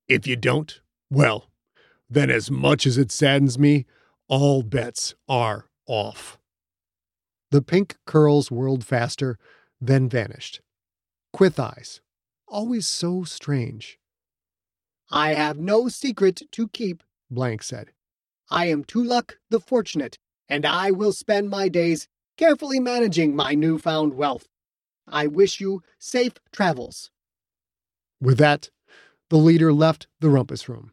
If 0.09 0.27
you 0.27 0.37
don't, 0.37 0.81
well, 1.11 1.48
then 2.11 2.31
as 2.31 2.51
much 2.51 2.87
as 2.87 2.99
it 2.99 3.13
saddens 3.13 3.59
me, 3.59 3.87
all 4.29 4.63
bets 4.63 5.15
are 5.29 5.67
off. 5.87 6.39
The 7.51 7.63
pink 7.63 7.97
curls 8.07 8.51
whirled 8.51 8.85
faster, 8.85 9.39
then 9.81 10.09
vanished. 10.09 10.61
Quyth 11.35 11.59
eyes, 11.59 12.01
always 12.47 12.87
so 12.87 13.25
strange. 13.25 13.99
I 15.11 15.35
have 15.35 15.59
no 15.59 15.89
secret 15.89 16.43
to 16.53 16.69
keep, 16.69 17.03
Blank 17.31 17.63
said. 17.63 17.93
I 18.51 18.67
am 18.67 18.85
Tuluk 18.85 19.35
the 19.51 19.61
Fortunate, 19.61 20.19
and 20.49 20.67
I 20.67 20.91
will 20.91 21.13
spend 21.13 21.51
my 21.51 21.69
days 21.69 22.09
carefully 22.37 22.81
managing 22.81 23.35
my 23.35 23.55
newfound 23.55 24.15
wealth. 24.15 24.49
I 25.07 25.27
wish 25.27 25.61
you 25.61 25.83
safe 25.99 26.35
travels. 26.53 27.11
With 28.21 28.39
that, 28.39 28.71
the 29.31 29.37
leader 29.37 29.73
left 29.73 30.07
the 30.21 30.29
rumpus 30.29 30.69
room. 30.69 30.93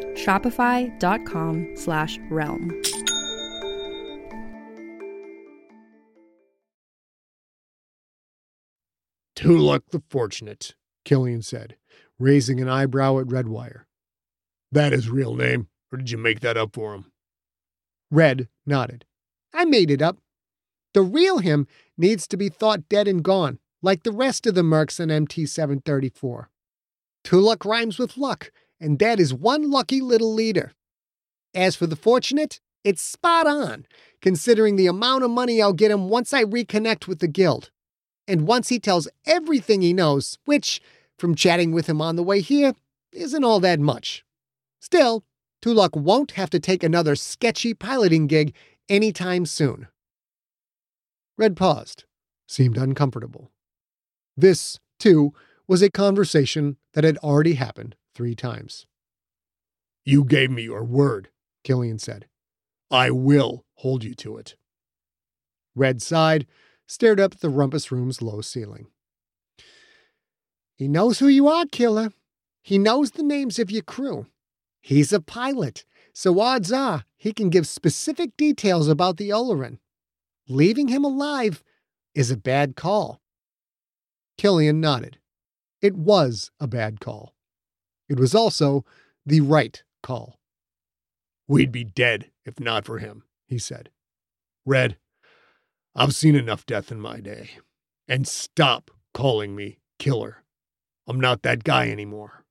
shopify.com 0.25 1.75
slash 1.75 2.19
realm 2.29 2.71
Tuluk 9.41 9.89
the 9.89 10.03
Fortunate, 10.07 10.75
Killian 11.03 11.41
said, 11.41 11.75
raising 12.19 12.61
an 12.61 12.69
eyebrow 12.69 13.17
at 13.17 13.25
Redwire. 13.25 13.85
That 14.71 14.91
his 14.91 15.09
real 15.09 15.33
name, 15.33 15.67
or 15.91 15.97
did 15.97 16.11
you 16.11 16.19
make 16.19 16.41
that 16.41 16.57
up 16.57 16.75
for 16.75 16.93
him? 16.93 17.11
Red 18.11 18.49
nodded. 18.67 19.05
I 19.51 19.65
made 19.65 19.89
it 19.89 19.99
up. 19.99 20.19
The 20.93 21.01
real 21.01 21.39
him 21.39 21.65
needs 21.97 22.27
to 22.27 22.37
be 22.37 22.49
thought 22.49 22.87
dead 22.87 23.07
and 23.07 23.23
gone, 23.23 23.57
like 23.81 24.03
the 24.03 24.11
rest 24.11 24.45
of 24.45 24.53
the 24.53 24.61
Mercs 24.61 24.99
on 24.99 25.09
MT 25.09 25.47
734. 25.47 26.51
Tuluk 27.23 27.65
rhymes 27.65 27.97
with 27.97 28.17
luck, 28.17 28.51
and 28.81 28.97
that 28.97 29.19
is 29.19 29.33
one 29.33 29.69
lucky 29.69 30.01
little 30.01 30.33
leader. 30.33 30.73
As 31.53 31.75
for 31.75 31.85
the 31.85 31.95
fortunate, 31.95 32.59
it's 32.83 33.01
spot 33.01 33.45
on, 33.45 33.85
considering 34.21 34.75
the 34.75 34.87
amount 34.87 35.23
of 35.23 35.29
money 35.29 35.61
I'll 35.61 35.71
get 35.71 35.91
him 35.91 36.09
once 36.09 36.33
I 36.33 36.43
reconnect 36.43 37.07
with 37.07 37.19
the 37.19 37.27
guild. 37.27 37.69
And 38.27 38.47
once 38.47 38.69
he 38.69 38.79
tells 38.79 39.07
everything 39.25 39.81
he 39.81 39.93
knows, 39.93 40.39
which, 40.45 40.81
from 41.19 41.35
chatting 41.35 41.71
with 41.71 41.87
him 41.87 42.01
on 42.01 42.15
the 42.15 42.23
way 42.23 42.41
here, 42.41 42.73
isn't 43.11 43.43
all 43.43 43.59
that 43.59 43.79
much. 43.79 44.25
Still, 44.79 45.23
Tuluk 45.61 45.95
won't 45.95 46.31
have 46.31 46.49
to 46.49 46.59
take 46.59 46.81
another 46.81 47.15
sketchy 47.15 47.75
piloting 47.75 48.25
gig 48.25 48.55
anytime 48.89 49.45
soon. 49.45 49.87
Red 51.37 51.55
paused, 51.55 52.05
seemed 52.47 52.77
uncomfortable. 52.77 53.51
This, 54.35 54.79
too, 54.97 55.33
was 55.67 55.83
a 55.83 55.91
conversation 55.91 56.77
that 56.93 57.03
had 57.03 57.17
already 57.17 57.53
happened 57.53 57.95
three 58.13 58.35
times. 58.35 58.85
You 60.03 60.23
gave 60.23 60.49
me 60.49 60.63
your 60.63 60.83
word, 60.83 61.29
Killian 61.63 61.99
said. 61.99 62.27
I 62.89 63.11
will 63.11 63.65
hold 63.75 64.03
you 64.03 64.13
to 64.15 64.37
it. 64.37 64.55
Red 65.75 66.01
sighed, 66.01 66.47
stared 66.87 67.19
up 67.19 67.33
at 67.33 67.39
the 67.39 67.49
rumpus 67.49 67.91
room's 67.91 68.21
low 68.21 68.41
ceiling. 68.41 68.87
He 70.75 70.87
knows 70.87 71.19
who 71.19 71.27
you 71.27 71.47
are, 71.47 71.65
killer. 71.65 72.11
He 72.61 72.77
knows 72.77 73.11
the 73.11 73.23
names 73.23 73.59
of 73.59 73.71
your 73.71 73.83
crew. 73.83 74.25
He's 74.81 75.13
a 75.13 75.21
pilot, 75.21 75.85
so 76.13 76.39
odds 76.39 76.71
are 76.71 77.05
he 77.17 77.31
can 77.31 77.49
give 77.49 77.67
specific 77.67 78.35
details 78.35 78.87
about 78.87 79.17
the 79.17 79.29
Oloran 79.29 79.77
leaving 80.51 80.89
him 80.89 81.03
alive 81.03 81.63
is 82.13 82.29
a 82.29 82.37
bad 82.37 82.75
call. 82.75 83.21
Killian 84.37 84.79
nodded. 84.81 85.17
It 85.81 85.95
was 85.95 86.51
a 86.59 86.67
bad 86.67 86.99
call. 86.99 87.33
It 88.11 88.19
was 88.19 88.35
also 88.35 88.83
the 89.25 89.39
right 89.39 89.81
call. 90.03 90.37
We'd 91.47 91.71
be 91.71 91.85
dead 91.85 92.29
if 92.43 92.59
not 92.59 92.83
for 92.83 92.99
him, 92.99 93.23
he 93.47 93.57
said. 93.57 93.89
Red, 94.65 94.97
I've 95.95 96.13
seen 96.13 96.35
enough 96.35 96.65
death 96.65 96.91
in 96.91 96.99
my 96.99 97.21
day. 97.21 97.51
And 98.09 98.27
stop 98.27 98.91
calling 99.13 99.55
me 99.55 99.79
killer. 99.97 100.43
I'm 101.07 101.21
not 101.21 101.43
that 101.43 101.63
guy 101.63 101.89
anymore. 101.89 102.43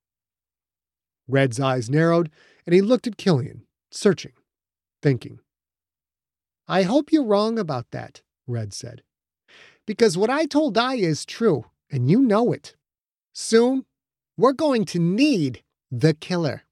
Red's 1.29 1.61
eyes 1.61 1.91
narrowed, 1.91 2.31
and 2.65 2.75
he 2.75 2.81
looked 2.81 3.07
at 3.07 3.19
Killian, 3.19 3.67
searching, 3.91 4.33
thinking. 5.03 5.41
I 6.69 6.85
hope 6.85 7.13
you're 7.13 7.23
wrong 7.23 7.59
about 7.59 7.91
that, 7.91 8.23
Red 8.47 8.73
said. 8.73 9.03
Because 9.87 10.17
what 10.17 10.31
I 10.31 10.47
told 10.47 10.79
Aya 10.79 10.97
is 10.97 11.27
true, 11.27 11.67
and 11.91 12.11
you 12.11 12.23
know 12.23 12.51
it. 12.51 12.77
Soon, 13.35 13.85
we're 14.41 14.53
going 14.53 14.87
to 14.87 14.99
need 14.99 15.63
the 15.91 16.15
killer. 16.15 16.63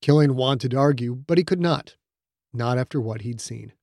Killian 0.00 0.34
wanted 0.34 0.70
to 0.70 0.76
argue, 0.76 1.14
but 1.14 1.36
he 1.36 1.44
could 1.44 1.60
not. 1.60 1.96
Not 2.54 2.78
after 2.78 3.00
what 3.00 3.20
he'd 3.20 3.40
seen. 3.40 3.74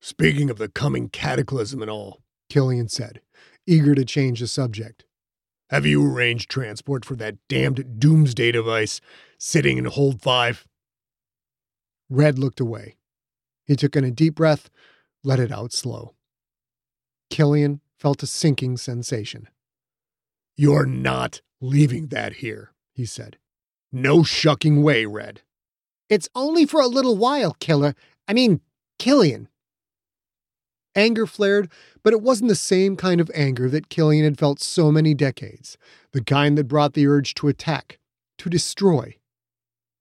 Speaking 0.00 0.48
of 0.48 0.56
the 0.56 0.68
coming 0.68 1.10
cataclysm 1.10 1.82
and 1.82 1.90
all, 1.90 2.22
Killian 2.48 2.88
said, 2.88 3.20
eager 3.66 3.94
to 3.94 4.04
change 4.04 4.40
the 4.40 4.46
subject. 4.46 5.04
Have 5.68 5.84
you 5.84 6.04
arranged 6.04 6.50
transport 6.50 7.04
for 7.04 7.16
that 7.16 7.36
damned 7.48 8.00
doomsday 8.00 8.50
device 8.50 9.02
sitting 9.38 9.76
in 9.76 9.84
hold 9.84 10.22
five? 10.22 10.64
Red 12.08 12.38
looked 12.38 12.60
away. 12.60 12.96
He 13.66 13.76
took 13.76 13.94
in 13.94 14.04
a 14.04 14.10
deep 14.10 14.36
breath, 14.36 14.70
let 15.22 15.38
it 15.38 15.52
out 15.52 15.72
slow. 15.72 16.14
Killian 17.28 17.80
felt 17.98 18.22
a 18.22 18.26
sinking 18.26 18.78
sensation. 18.78 19.48
You're 20.62 20.84
not 20.84 21.40
leaving 21.62 22.08
that 22.08 22.34
here, 22.34 22.74
he 22.92 23.06
said. 23.06 23.38
No 23.90 24.22
shucking 24.22 24.82
way, 24.82 25.06
Red. 25.06 25.40
It's 26.10 26.28
only 26.34 26.66
for 26.66 26.82
a 26.82 26.86
little 26.86 27.16
while, 27.16 27.56
Killer. 27.60 27.94
I 28.28 28.34
mean, 28.34 28.60
Killian. 28.98 29.48
Anger 30.94 31.24
flared, 31.24 31.72
but 32.02 32.12
it 32.12 32.20
wasn't 32.20 32.50
the 32.50 32.54
same 32.54 32.94
kind 32.94 33.22
of 33.22 33.30
anger 33.34 33.70
that 33.70 33.88
Killian 33.88 34.24
had 34.24 34.38
felt 34.38 34.60
so 34.60 34.92
many 34.92 35.14
decades, 35.14 35.78
the 36.12 36.22
kind 36.22 36.58
that 36.58 36.68
brought 36.68 36.92
the 36.92 37.06
urge 37.06 37.32
to 37.36 37.48
attack, 37.48 37.98
to 38.36 38.50
destroy. 38.50 39.16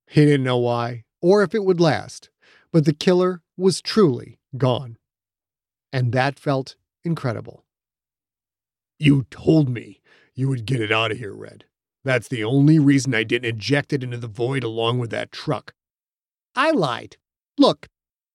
He 0.10 0.26
didn't 0.26 0.43
know 0.43 0.58
why, 0.58 1.06
or 1.22 1.41
if 1.41 1.56
it 1.56 1.63
would 1.63 1.80
last, 1.80 2.30
but 2.74 2.84
the 2.84 2.91
killer 2.91 3.43
was 3.56 3.82
truly 3.82 4.39
gone. 4.58 4.98
And 5.93 6.12
that 6.12 6.38
felt 6.38 6.76
incredible. 7.06 7.63
You 8.98 9.26
told 9.32 9.69
me 9.69 10.02
you 10.39 10.47
would 10.47 10.65
get 10.65 10.80
it 10.80 10.91
out 10.91 11.12
of 11.12 11.17
here, 11.17 11.34
Red. 11.34 11.65
That's 12.06 12.30
the 12.30 12.45
only 12.45 12.80
reason 12.80 13.13
I 13.13 13.23
didn't 13.23 13.49
eject 13.49 13.91
it 13.91 14.04
into 14.04 14.17
the 14.17 14.28
void 14.28 14.63
along 14.63 14.99
with 14.99 15.10
that 15.10 15.34
truck. 15.34 15.73
I 16.56 16.71
lied. 16.71 17.17
Look, 17.58 17.88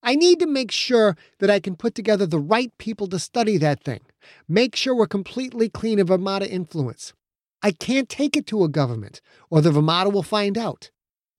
I 0.03 0.15
need 0.15 0.39
to 0.41 0.47
make 0.47 0.71
sure 0.71 1.17
that 1.39 1.49
I 1.49 1.61
can 1.61 1.77
put 1.77 1.95
together 1.95 2.27
the 2.27 2.39
right 2.39 2.71
people 2.77 3.07
to 3.09 3.19
study 3.19 3.57
that 3.57 3.83
thing. 3.83 4.03
Make 4.47 4.77
sure 4.77 4.95
we're 4.95 5.07
completely 5.07 5.71
clean 5.71 5.99
of 5.99 6.09
Vermata 6.09 6.47
influence. 6.47 7.15
I 7.63 7.71
can't 7.71 8.11
take 8.11 8.37
it 8.37 8.47
to 8.49 8.65
a 8.65 8.69
government, 8.69 9.23
or 9.49 9.63
the 9.63 9.71
Vermata 9.71 10.13
will 10.13 10.23
find 10.23 10.59
out. 10.59 10.91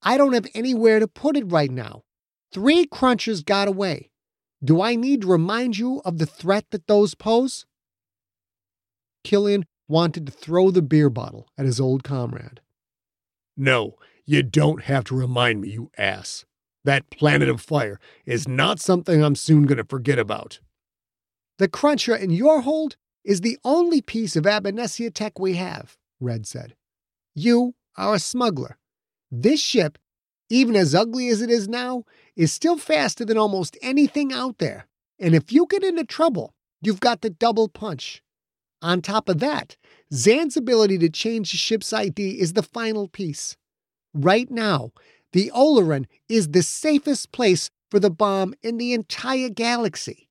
I 0.02 0.18
don't 0.18 0.34
have 0.34 0.48
anywhere 0.56 1.00
to 1.00 1.08
put 1.08 1.38
it 1.38 1.52
right 1.52 1.70
now. 1.70 2.02
Three 2.52 2.88
crunchers 2.88 3.46
got 3.46 3.68
away. 3.68 4.10
Do 4.64 4.82
I 4.82 4.96
need 4.96 5.22
to 5.22 5.28
remind 5.28 5.78
you 5.78 6.02
of 6.04 6.18
the 6.18 6.26
threat 6.26 6.66
that 6.72 6.88
those 6.88 7.14
pose? 7.14 7.68
Killian 9.24 9.66
wanted 9.88 10.26
to 10.26 10.32
throw 10.32 10.72
the 10.72 10.82
beer 10.82 11.10
bottle 11.10 11.48
at 11.58 11.66
his 11.66 11.80
old 11.80 12.04
comrade. 12.04 12.62
No, 13.58 13.96
you 14.26 14.44
don't 14.44 14.84
have 14.84 15.04
to 15.06 15.16
remind 15.16 15.62
me, 15.62 15.70
you 15.70 15.92
ass. 15.98 16.46
That 16.84 17.10
planet 17.10 17.50
of 17.50 17.62
fire 17.62 18.00
is 18.26 18.48
not 18.48 18.80
something 18.80 19.24
I'm 19.24 19.36
soon 19.36 19.66
going 19.66 19.78
to 19.78 19.84
forget 19.84 20.20
about. 20.20 20.60
The 21.58 21.68
cruncher 21.68 22.16
in 22.16 22.32
your 22.32 22.62
hold 22.62 22.98
is 23.24 23.42
the 23.42 23.58
only 23.64 24.02
piece 24.02 24.36
of 24.36 24.46
Abnesia 24.46 25.12
tech 25.12 25.40
we 25.40 25.56
have, 25.56 25.98
Red 26.20 26.46
said. 26.46 26.76
You 27.34 27.76
are 27.98 28.16
a 28.16 28.20
smuggler. 28.20 28.78
This 29.32 29.62
ship, 29.62 29.98
even 30.50 30.76
as 30.76 30.94
ugly 30.94 31.30
as 31.30 31.42
it 31.42 31.50
is 31.50 31.68
now, 31.68 32.04
is 32.36 32.54
still 32.54 32.78
faster 32.78 33.26
than 33.26 33.38
almost 33.38 33.78
anything 33.82 34.32
out 34.32 34.60
there. 34.60 34.88
And 35.20 35.34
if 35.34 35.52
you 35.52 35.66
get 35.70 35.84
into 35.84 36.04
trouble, 36.04 36.54
you've 36.82 37.00
got 37.00 37.22
the 37.22 37.30
double 37.30 37.68
punch. 37.68 38.22
On 38.86 39.02
top 39.02 39.30
of 39.30 39.40
that, 39.40 39.78
Zan's 40.14 40.56
ability 40.56 41.00
to 41.00 41.10
change 41.10 41.50
the 41.50 41.58
ship's 41.58 41.92
ID 41.92 42.40
is 42.40 42.54
the 42.54 42.62
final 42.62 43.08
piece. 43.08 43.58
Right 44.14 44.48
now, 44.52 44.92
the 45.34 45.52
Oleron 45.56 46.06
is 46.30 46.50
the 46.50 46.62
safest 46.62 47.32
place 47.32 47.72
for 47.90 48.00
the 48.00 48.12
bomb 48.12 48.54
in 48.62 48.78
the 48.78 48.94
entire 48.94 49.50
galaxy. 49.50 50.30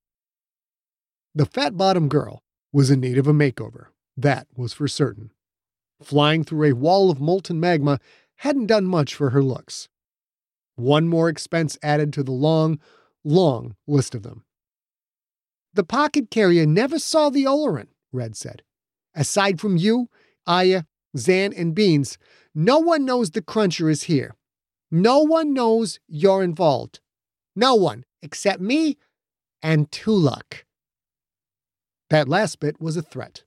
The 1.33 1.45
fat 1.45 1.75
bottom 1.75 2.07
girl 2.07 2.43
was 2.71 2.89
in 2.89 3.01
need 3.01 3.17
of 3.17 3.27
a 3.27 3.33
makeover. 3.33 3.87
That 4.15 4.47
was 4.55 4.71
for 4.71 4.87
certain. 4.87 5.31
Flying 6.01 6.45
through 6.45 6.69
a 6.69 6.75
wall 6.77 7.11
of 7.11 7.19
molten 7.19 7.59
magma 7.59 7.99
hadn't 8.37 8.67
done 8.67 8.85
much 8.85 9.13
for 9.13 9.31
her 9.31 9.43
looks. 9.43 9.89
One 10.77 11.09
more 11.09 11.27
expense 11.27 11.77
added 11.83 12.13
to 12.13 12.23
the 12.23 12.31
long, 12.31 12.79
long 13.25 13.75
list 13.85 14.15
of 14.15 14.23
them. 14.23 14.45
The 15.73 15.83
pocket 15.83 16.31
carrier 16.31 16.65
never 16.65 16.99
saw 16.99 17.29
the 17.29 17.43
Oleron, 17.43 17.87
Red 18.15 18.35
said. 18.35 18.63
Aside 19.13 19.59
from 19.59 19.77
you, 19.77 20.09
Aya, 20.47 20.83
Zan, 21.17 21.53
and 21.53 21.75
Beans, 21.75 22.17
no 22.53 22.79
one 22.79 23.05
knows 23.05 23.31
the 23.31 23.41
Cruncher 23.41 23.89
is 23.89 24.03
here. 24.03 24.35
No 24.91 25.19
one 25.19 25.53
knows 25.53 25.99
you're 26.07 26.43
involved. 26.43 26.99
No 27.55 27.75
one 27.75 28.05
except 28.21 28.61
me 28.61 28.97
and 29.61 29.89
Tuluk. 29.91 30.63
That 32.09 32.27
last 32.27 32.59
bit 32.59 32.79
was 32.79 32.97
a 32.97 33.01
threat. 33.01 33.43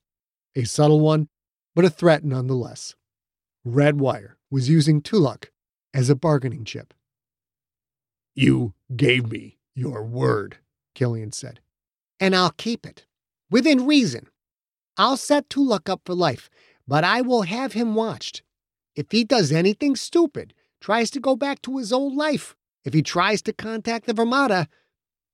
A 0.57 0.65
subtle 0.65 1.01
one, 1.01 1.29
but 1.75 1.85
a 1.85 1.91
threat 1.91 2.25
nonetheless. 2.25 2.97
Redwire 3.67 4.33
was 4.51 4.69
using 4.69 5.01
Tuluk 5.01 5.47
as 5.95 6.11
a 6.11 6.17
bargaining 6.17 6.65
chip. 6.65 6.95
You 8.35 8.75
gave 8.97 9.31
me 9.31 9.59
your 9.75 10.03
word, 10.03 10.59
Killian 10.95 11.33
said. 11.33 11.61
And 12.19 12.35
I'll 12.35 12.51
keep 12.51 12.85
it. 12.85 13.07
Within 13.51 13.87
reason. 13.87 14.29
I'll 14.99 15.17
set 15.17 15.49
Tuluk 15.49 15.89
up 15.89 16.03
for 16.05 16.15
life, 16.15 16.51
but 16.87 17.05
I 17.05 17.21
will 17.21 17.43
have 17.43 17.73
him 17.73 17.95
watched. 17.95 18.43
If 18.97 19.13
he 19.13 19.23
does 19.23 19.53
anything 19.53 19.95
stupid, 19.95 20.53
tries 20.81 21.11
to 21.13 21.21
go 21.21 21.37
back 21.37 21.63
to 21.63 21.79
his 21.79 21.93
old 21.93 22.17
life, 22.17 22.57
if 22.85 22.95
he 22.95 23.03
tries 23.03 23.41
to 23.43 23.53
contact 23.53 24.07
the 24.07 24.15
Vermata, 24.15 24.67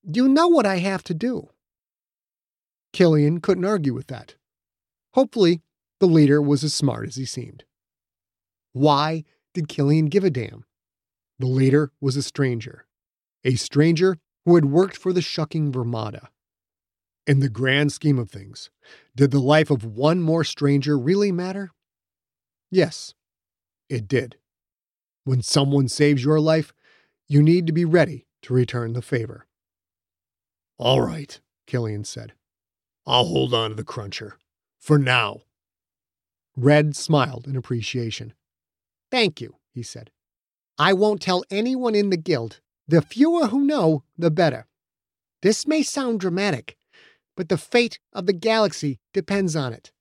you 0.02 0.28
know 0.28 0.48
what 0.48 0.66
I 0.66 0.78
have 0.78 1.02
to 1.04 1.14
do. 1.14 1.48
Killian 2.92 3.40
couldn't 3.40 3.64
argue 3.64 3.94
with 3.94 4.08
that. 4.08 4.34
Hopefully, 5.14 5.62
the 5.98 6.06
leader 6.06 6.42
was 6.42 6.62
as 6.62 6.74
smart 6.74 7.06
as 7.06 7.16
he 7.16 7.24
seemed. 7.24 7.64
Why 8.72 9.24
did 9.54 9.68
Killian 9.68 10.06
give 10.06 10.24
a 10.24 10.30
damn? 10.30 10.64
The 11.38 11.46
leader 11.46 11.92
was 12.00 12.16
a 12.16 12.22
stranger. 12.22 12.86
A 13.44 13.54
stranger 13.54 14.18
who 14.44 14.56
had 14.56 14.66
worked 14.66 14.96
for 14.96 15.12
the 15.12 15.22
shucking 15.22 15.72
Vermata. 15.72 16.28
In 17.26 17.40
the 17.40 17.48
grand 17.48 17.92
scheme 17.92 18.18
of 18.18 18.30
things, 18.30 18.70
did 19.16 19.30
the 19.30 19.40
life 19.40 19.70
of 19.70 19.84
one 19.84 20.20
more 20.20 20.44
stranger 20.44 20.98
really 20.98 21.32
matter? 21.32 21.70
Yes, 22.70 23.14
it 23.88 24.06
did. 24.06 24.36
When 25.24 25.40
someone 25.40 25.88
saves 25.88 26.22
your 26.22 26.38
life, 26.38 26.74
you 27.26 27.42
need 27.42 27.66
to 27.66 27.72
be 27.72 27.86
ready 27.86 28.26
to 28.42 28.52
return 28.52 28.92
the 28.92 29.00
favor. 29.00 29.46
All 30.76 31.00
right, 31.00 31.40
Killian 31.66 32.04
said. 32.04 32.34
I'll 33.06 33.24
hold 33.24 33.54
on 33.54 33.70
to 33.70 33.76
the 33.76 33.84
cruncher. 33.84 34.38
For 34.78 34.98
now. 34.98 35.42
Red 36.56 36.94
smiled 36.94 37.46
in 37.46 37.56
appreciation. 37.56 38.34
Thank 39.10 39.40
you, 39.40 39.56
he 39.72 39.82
said. 39.82 40.10
I 40.78 40.92
won't 40.92 41.22
tell 41.22 41.44
anyone 41.50 41.94
in 41.94 42.10
the 42.10 42.16
guild. 42.16 42.60
The 42.86 43.00
fewer 43.00 43.46
who 43.46 43.64
know, 43.64 44.02
the 44.18 44.30
better. 44.30 44.66
This 45.40 45.66
may 45.66 45.82
sound 45.82 46.20
dramatic, 46.20 46.76
but 47.36 47.48
the 47.48 47.58
fate 47.58 47.98
of 48.12 48.26
the 48.26 48.32
galaxy 48.32 48.98
depends 49.12 49.56
on 49.56 49.72
it. 49.72 49.92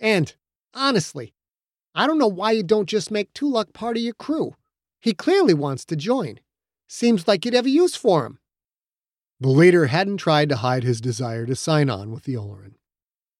And, 0.00 0.34
honestly, 0.74 1.34
I 1.94 2.06
don't 2.06 2.18
know 2.18 2.26
why 2.26 2.52
you 2.52 2.62
don't 2.62 2.88
just 2.88 3.10
make 3.10 3.32
Tuluk 3.32 3.72
part 3.72 3.96
of 3.96 4.02
your 4.02 4.14
crew. 4.14 4.56
He 5.00 5.14
clearly 5.14 5.54
wants 5.54 5.84
to 5.86 5.96
join. 5.96 6.40
Seems 6.88 7.26
like 7.26 7.44
you'd 7.44 7.54
have 7.54 7.66
a 7.66 7.70
use 7.70 7.96
for 7.96 8.26
him. 8.26 8.38
The 9.40 9.48
leader 9.48 9.86
hadn't 9.86 10.18
tried 10.18 10.48
to 10.50 10.56
hide 10.56 10.84
his 10.84 11.00
desire 11.00 11.46
to 11.46 11.56
sign 11.56 11.90
on 11.90 12.12
with 12.12 12.24
the 12.24 12.34
Oleron. 12.34 12.74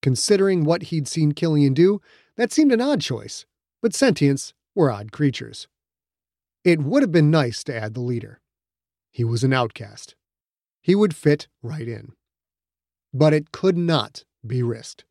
Considering 0.02 0.64
what 0.64 0.84
he'd 0.84 1.06
seen 1.06 1.32
Killian 1.32 1.74
do, 1.74 2.00
that 2.36 2.52
seemed 2.52 2.72
an 2.72 2.80
odd 2.80 3.00
choice, 3.00 3.46
but 3.80 3.92
sentients 3.92 4.52
were 4.74 4.90
odd 4.90 5.12
creatures. 5.12 5.68
It 6.64 6.80
would 6.82 7.02
have 7.02 7.12
been 7.12 7.30
nice 7.30 7.62
to 7.64 7.76
add 7.76 7.94
the 7.94 8.00
leader. 8.00 8.40
He 9.10 9.22
was 9.22 9.44
an 9.44 9.52
outcast. 9.52 10.16
He 10.80 10.94
would 10.94 11.14
fit 11.14 11.46
right 11.62 11.86
in. 11.86 12.14
But 13.12 13.34
it 13.34 13.52
could 13.52 13.76
not 13.76 14.24
be 14.46 14.62
risked. 14.62 15.04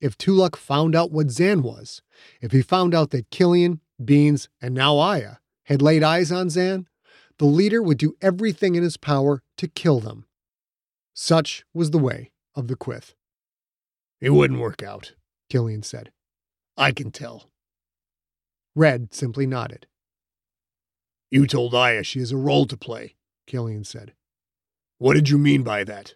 If 0.00 0.18
Tuluk 0.18 0.56
found 0.56 0.96
out 0.96 1.12
what 1.12 1.30
Zan 1.30 1.62
was, 1.62 2.02
if 2.40 2.52
he 2.52 2.60
found 2.62 2.94
out 2.94 3.10
that 3.10 3.30
Killian, 3.30 3.80
Beans, 4.04 4.48
and 4.60 4.74
now 4.74 4.98
Aya 4.98 5.36
had 5.64 5.80
laid 5.80 6.02
eyes 6.02 6.32
on 6.32 6.50
Zan, 6.50 6.88
the 7.38 7.44
leader 7.46 7.82
would 7.82 7.98
do 7.98 8.16
everything 8.20 8.74
in 8.74 8.82
his 8.82 8.96
power 8.96 9.42
to 9.58 9.68
kill 9.68 10.00
them. 10.00 10.26
Such 11.14 11.64
was 11.72 11.90
the 11.90 11.98
way 11.98 12.32
of 12.54 12.68
the 12.68 12.76
Quyth. 12.76 13.14
It 14.20 14.30
wouldn't 14.30 14.60
work 14.60 14.82
out, 14.82 15.14
Killian 15.48 15.82
said. 15.82 16.12
I 16.76 16.92
can 16.92 17.10
tell. 17.10 17.50
Red 18.74 19.14
simply 19.14 19.46
nodded. 19.46 19.86
You 21.30 21.46
told 21.46 21.74
Aya 21.74 22.02
she 22.02 22.18
has 22.18 22.32
a 22.32 22.36
role 22.36 22.66
to 22.66 22.76
play, 22.76 23.14
Killian 23.46 23.84
said. 23.84 24.14
What 24.98 25.14
did 25.14 25.28
you 25.28 25.38
mean 25.38 25.62
by 25.62 25.84
that? 25.84 26.14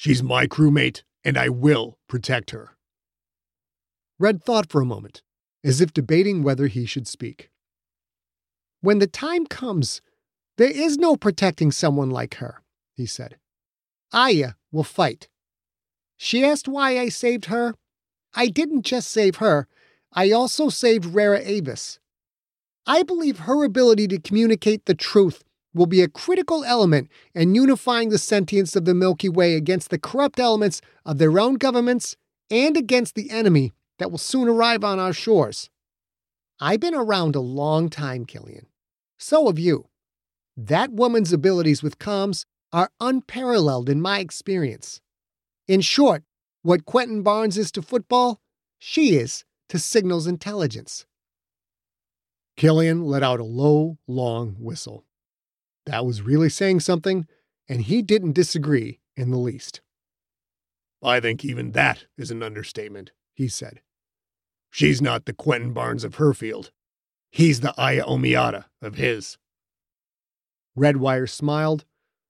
She's 0.00 0.22
my 0.22 0.46
crewmate, 0.46 1.02
and 1.24 1.36
I 1.36 1.50
will 1.50 1.98
protect 2.08 2.52
her. 2.52 2.74
Red 4.18 4.42
thought 4.42 4.70
for 4.70 4.80
a 4.80 4.86
moment, 4.86 5.20
as 5.62 5.82
if 5.82 5.92
debating 5.92 6.42
whether 6.42 6.68
he 6.68 6.86
should 6.86 7.06
speak. 7.06 7.50
When 8.80 8.98
the 8.98 9.06
time 9.06 9.44
comes, 9.44 10.00
there 10.56 10.70
is 10.70 10.96
no 10.96 11.16
protecting 11.16 11.70
someone 11.70 12.08
like 12.08 12.36
her, 12.36 12.62
he 12.94 13.04
said. 13.04 13.36
Aya 14.10 14.52
will 14.72 14.84
fight. 14.84 15.28
She 16.16 16.46
asked 16.46 16.66
why 16.66 16.98
I 16.98 17.10
saved 17.10 17.44
her. 17.52 17.74
I 18.32 18.46
didn't 18.46 18.86
just 18.86 19.10
save 19.10 19.36
her, 19.36 19.68
I 20.14 20.30
also 20.30 20.70
saved 20.70 21.14
Rara 21.14 21.42
Avis. 21.44 21.98
I 22.86 23.02
believe 23.02 23.40
her 23.40 23.64
ability 23.64 24.08
to 24.08 24.18
communicate 24.18 24.86
the 24.86 24.94
truth 24.94 25.44
will 25.74 25.86
be 25.86 26.02
a 26.02 26.08
critical 26.08 26.64
element 26.64 27.08
in 27.34 27.54
unifying 27.54 28.08
the 28.08 28.16
sentients 28.16 28.74
of 28.74 28.84
the 28.84 28.94
Milky 28.94 29.28
Way 29.28 29.54
against 29.54 29.90
the 29.90 29.98
corrupt 29.98 30.40
elements 30.40 30.80
of 31.04 31.18
their 31.18 31.38
own 31.38 31.54
governments 31.54 32.16
and 32.50 32.76
against 32.76 33.14
the 33.14 33.30
enemy 33.30 33.72
that 33.98 34.10
will 34.10 34.18
soon 34.18 34.48
arrive 34.48 34.82
on 34.82 34.98
our 34.98 35.12
shores. 35.12 35.70
I've 36.58 36.80
been 36.80 36.94
around 36.94 37.36
a 37.36 37.40
long 37.40 37.88
time, 37.88 38.24
Killian. 38.24 38.66
So 39.18 39.46
have 39.46 39.58
you. 39.58 39.86
That 40.56 40.92
woman's 40.92 41.32
abilities 41.32 41.82
with 41.82 41.98
comms 41.98 42.44
are 42.72 42.90
unparalleled 43.00 43.88
in 43.88 44.00
my 44.00 44.18
experience. 44.18 45.00
In 45.68 45.80
short, 45.80 46.24
what 46.62 46.84
Quentin 46.84 47.22
Barnes 47.22 47.56
is 47.56 47.70
to 47.72 47.82
football, 47.82 48.40
she 48.78 49.16
is 49.16 49.44
to 49.68 49.78
signals 49.78 50.26
intelligence. 50.26 51.06
Killian 52.56 53.04
let 53.04 53.22
out 53.22 53.40
a 53.40 53.44
low, 53.44 53.98
long 54.06 54.56
whistle. 54.58 55.04
That 55.86 56.04
was 56.04 56.22
really 56.22 56.48
saying 56.48 56.80
something, 56.80 57.26
and 57.68 57.82
he 57.82 58.02
didn't 58.02 58.32
disagree 58.32 59.00
in 59.16 59.30
the 59.30 59.38
least. 59.38 59.80
I 61.02 61.20
think 61.20 61.44
even 61.44 61.72
that 61.72 62.06
is 62.18 62.30
an 62.30 62.42
understatement, 62.42 63.12
he 63.34 63.48
said. 63.48 63.80
She's 64.70 65.00
not 65.00 65.24
the 65.24 65.32
Quentin 65.32 65.72
Barnes 65.72 66.04
of 66.04 66.16
her 66.16 66.34
field. 66.34 66.70
He's 67.30 67.60
the 67.60 67.74
Aya 67.78 68.04
Omiata 68.04 68.66
of 68.82 68.96
his. 68.96 69.38
Redwire 70.76 71.28
smiled, 71.28 71.84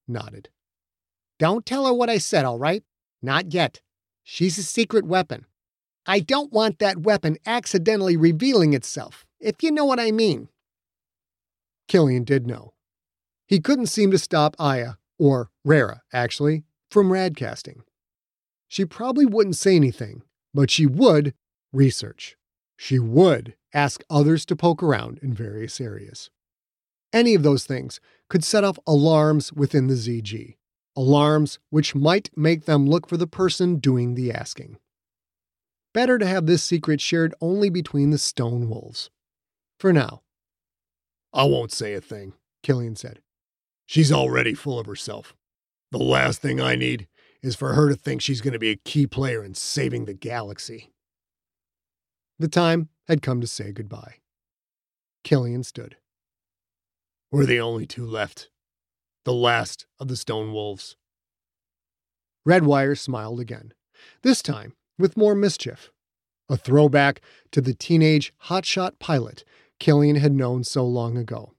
nodded. 0.06 0.48
Don't 1.38 1.66
tell 1.66 1.86
her 1.86 1.92
what 1.92 2.10
I 2.10 2.18
said, 2.18 2.44
all 2.44 2.58
right? 2.58 2.82
Not 3.22 3.52
yet. 3.52 3.80
She's 4.22 4.58
a 4.58 4.62
secret 4.62 5.04
weapon. 5.04 5.46
I 6.06 6.20
don't 6.20 6.52
want 6.52 6.78
that 6.78 6.98
weapon 6.98 7.36
accidentally 7.46 8.16
revealing 8.16 8.72
itself, 8.72 9.26
if 9.38 9.62
you 9.62 9.70
know 9.70 9.84
what 9.84 10.00
I 10.00 10.10
mean. 10.10 10.48
Killian 11.88 12.24
did 12.24 12.46
know. 12.46 12.72
He 13.50 13.58
couldn't 13.58 13.86
seem 13.86 14.12
to 14.12 14.18
stop 14.18 14.54
Aya, 14.60 14.92
or 15.18 15.50
Rara, 15.64 16.02
actually, 16.12 16.62
from 16.88 17.10
radcasting. 17.10 17.80
She 18.68 18.84
probably 18.84 19.26
wouldn't 19.26 19.56
say 19.56 19.74
anything, 19.74 20.22
but 20.54 20.70
she 20.70 20.86
would 20.86 21.34
research. 21.72 22.36
She 22.76 23.00
would 23.00 23.56
ask 23.74 24.04
others 24.08 24.46
to 24.46 24.54
poke 24.54 24.84
around 24.84 25.18
in 25.20 25.34
various 25.34 25.80
areas. 25.80 26.30
Any 27.12 27.34
of 27.34 27.42
those 27.42 27.64
things 27.64 27.98
could 28.28 28.44
set 28.44 28.62
off 28.62 28.78
alarms 28.86 29.52
within 29.52 29.88
the 29.88 29.94
ZG, 29.94 30.54
alarms 30.96 31.58
which 31.70 31.92
might 31.92 32.30
make 32.36 32.66
them 32.66 32.86
look 32.86 33.08
for 33.08 33.16
the 33.16 33.26
person 33.26 33.80
doing 33.80 34.14
the 34.14 34.30
asking. 34.30 34.78
Better 35.92 36.18
to 36.18 36.26
have 36.26 36.46
this 36.46 36.62
secret 36.62 37.00
shared 37.00 37.34
only 37.40 37.68
between 37.68 38.10
the 38.10 38.18
stone 38.18 38.68
wolves. 38.68 39.10
For 39.80 39.92
now. 39.92 40.22
I 41.32 41.42
won't 41.46 41.72
say 41.72 41.94
a 41.94 42.00
thing, 42.00 42.34
Killian 42.62 42.94
said. 42.94 43.18
She's 43.90 44.12
already 44.12 44.54
full 44.54 44.78
of 44.78 44.86
herself. 44.86 45.34
The 45.90 45.98
last 45.98 46.40
thing 46.40 46.60
I 46.60 46.76
need 46.76 47.08
is 47.42 47.56
for 47.56 47.74
her 47.74 47.88
to 47.88 47.96
think 47.96 48.22
she's 48.22 48.40
going 48.40 48.52
to 48.52 48.58
be 48.60 48.70
a 48.70 48.76
key 48.76 49.04
player 49.04 49.42
in 49.42 49.54
saving 49.54 50.04
the 50.04 50.14
galaxy. 50.14 50.92
The 52.38 52.46
time 52.46 52.88
had 53.08 53.20
come 53.20 53.40
to 53.40 53.48
say 53.48 53.72
goodbye. 53.72 54.18
Killian 55.24 55.64
stood. 55.64 55.96
We're 57.32 57.46
the 57.46 57.58
only 57.58 57.84
two 57.84 58.06
left. 58.06 58.48
The 59.24 59.32
last 59.32 59.86
of 59.98 60.06
the 60.06 60.14
Stone 60.14 60.52
Wolves. 60.52 60.94
Redwire 62.48 62.96
smiled 62.96 63.40
again, 63.40 63.74
this 64.22 64.40
time 64.40 64.74
with 65.00 65.16
more 65.16 65.34
mischief. 65.34 65.90
A 66.48 66.56
throwback 66.56 67.20
to 67.50 67.60
the 67.60 67.74
teenage 67.74 68.32
hotshot 68.44 69.00
pilot 69.00 69.42
Killian 69.80 70.14
had 70.14 70.32
known 70.32 70.62
so 70.62 70.86
long 70.86 71.16
ago. 71.16 71.54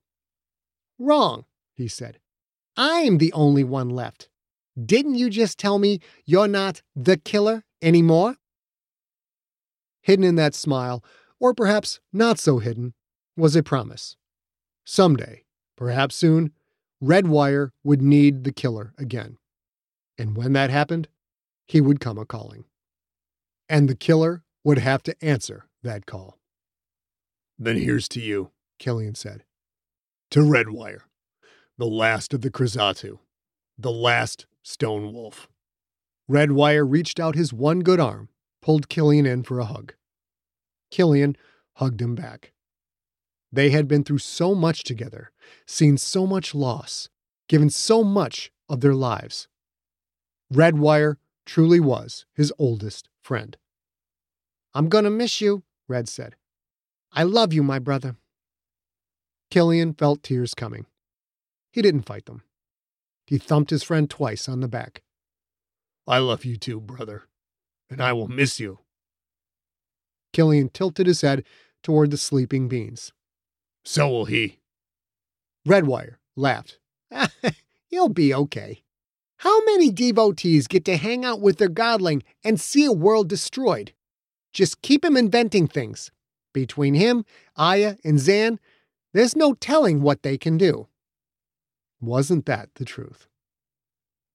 Wrong, 0.98 1.44
he 1.76 1.90
said. 1.90 2.20
I'm 2.84 3.20
the 3.20 3.32
only 3.34 3.64
one 3.64 3.92
left. 3.92 4.28
Didn't 4.84 5.14
you 5.14 5.30
just 5.30 5.60
tell 5.60 5.78
me 5.78 6.00
you're 6.26 6.48
not 6.48 6.82
the 6.96 7.16
killer 7.16 7.64
anymore? 7.80 8.38
Hidden 10.02 10.26
in 10.26 10.34
that 10.38 10.56
smile, 10.56 11.04
or 11.40 11.54
perhaps 11.54 12.00
not 12.12 12.40
so 12.40 12.58
hidden, 12.58 12.96
was 13.38 13.56
a 13.56 13.62
promise. 13.62 14.16
Someday, 14.84 15.44
perhaps 15.78 16.16
soon, 16.16 16.54
Redwire 17.04 17.70
would 17.84 18.02
need 18.02 18.46
the 18.46 18.52
killer 18.52 18.96
again. 18.98 19.38
And 20.18 20.36
when 20.36 20.54
that 20.54 20.72
happened, 20.72 21.08
he 21.68 21.82
would 21.82 22.00
come 22.00 22.18
a 22.18 22.26
calling. 22.26 22.64
And 23.70 23.88
the 23.90 23.96
killer 23.96 24.42
would 24.64 24.80
have 24.80 25.04
to 25.04 25.16
answer 25.24 25.68
that 25.84 26.08
call. 26.08 26.40
Then 27.60 27.78
here's 27.78 28.10
to 28.10 28.20
you, 28.20 28.50
Killian 28.80 29.14
said. 29.14 29.44
To 30.32 30.40
Redwire, 30.40 31.02
the 31.78 31.88
last 31.88 32.34
of 32.34 32.42
the 32.42 32.52
Krezatu, 32.52 33.20
the 33.78 33.92
last 33.92 34.46
Stone 34.64 35.14
Wolf. 35.14 35.48
Redwire 36.30 36.90
reached 36.90 37.20
out 37.20 37.36
his 37.36 37.52
one 37.52 37.82
good 37.82 38.00
arm, 38.00 38.30
pulled 38.62 38.90
Killian 38.90 39.26
in 39.26 39.44
for 39.44 39.60
a 39.60 39.66
hug. 39.66 39.94
Killian 40.92 41.36
hugged 41.76 42.02
him 42.02 42.16
back. 42.16 42.54
They 43.52 43.72
had 43.72 43.88
been 43.88 44.04
through 44.04 44.20
so 44.20 44.56
much 44.56 44.84
together, 44.84 45.32
seen 45.66 45.98
so 45.98 46.26
much 46.26 46.56
loss, 46.56 47.10
given 47.50 47.70
so 47.70 48.04
much 48.04 48.52
of 48.70 48.82
their 48.82 48.96
lives. 48.96 49.48
Redwire 50.54 51.16
truly 51.46 51.80
was 51.80 52.26
his 52.34 52.54
oldest 52.58 53.10
friend. 53.22 53.58
I'm 54.74 54.88
going 54.88 55.04
to 55.04 55.10
miss 55.10 55.42
you, 55.42 55.64
Red 55.88 56.08
said. 56.08 56.36
I 57.12 57.24
love 57.24 57.52
you, 57.52 57.64
my 57.64 57.80
brother. 57.80 58.16
Killian 59.50 59.94
felt 59.94 60.24
tears 60.24 60.54
coming. 60.54 60.86
He 61.72 61.82
didn't 61.82 62.06
fight 62.06 62.26
them. 62.26 62.44
He 63.26 63.38
thumped 63.38 63.70
his 63.70 63.84
friend 63.84 64.10
twice 64.10 64.50
on 64.50 64.60
the 64.60 64.68
back. 64.68 65.04
I 66.08 66.18
love 66.18 66.44
you 66.44 66.58
too, 66.58 66.82
brother, 66.82 67.24
and 67.90 68.02
I 68.02 68.14
will 68.14 68.28
miss 68.28 68.60
you. 68.60 68.80
Killian 70.34 70.70
tilted 70.70 71.08
his 71.08 71.22
head 71.22 71.44
toward 71.84 72.12
the 72.12 72.18
sleeping 72.18 72.68
beans. 72.68 73.14
So 73.84 74.10
will 74.10 74.26
he. 74.26 74.60
Redwire 75.68 76.16
laughed. 76.36 76.80
He'll 77.88 78.10
be 78.10 78.34
okay. 78.34 78.84
How 79.38 79.64
many 79.66 79.92
devotees 79.92 80.68
get 80.68 80.86
to 80.86 80.98
hang 80.98 81.26
out 81.26 81.42
with 81.42 81.58
their 81.58 81.70
godling 81.70 82.22
and 82.44 82.60
see 82.60 82.86
a 82.86 82.92
world 82.92 83.28
destroyed? 83.28 83.94
Just 84.54 84.82
keep 84.82 85.04
him 85.04 85.18
inventing 85.18 85.68
things. 85.68 86.12
Between 86.54 86.94
him, 86.94 87.26
Aya, 87.56 87.96
and 88.04 88.20
Zan, 88.20 88.60
there's 89.14 89.36
no 89.36 89.54
telling 89.54 90.02
what 90.02 90.24
they 90.24 90.38
can 90.38 90.58
do. 90.58 90.88
Wasn't 92.02 92.46
that 92.48 92.70
the 92.76 92.86
truth? 92.86 93.28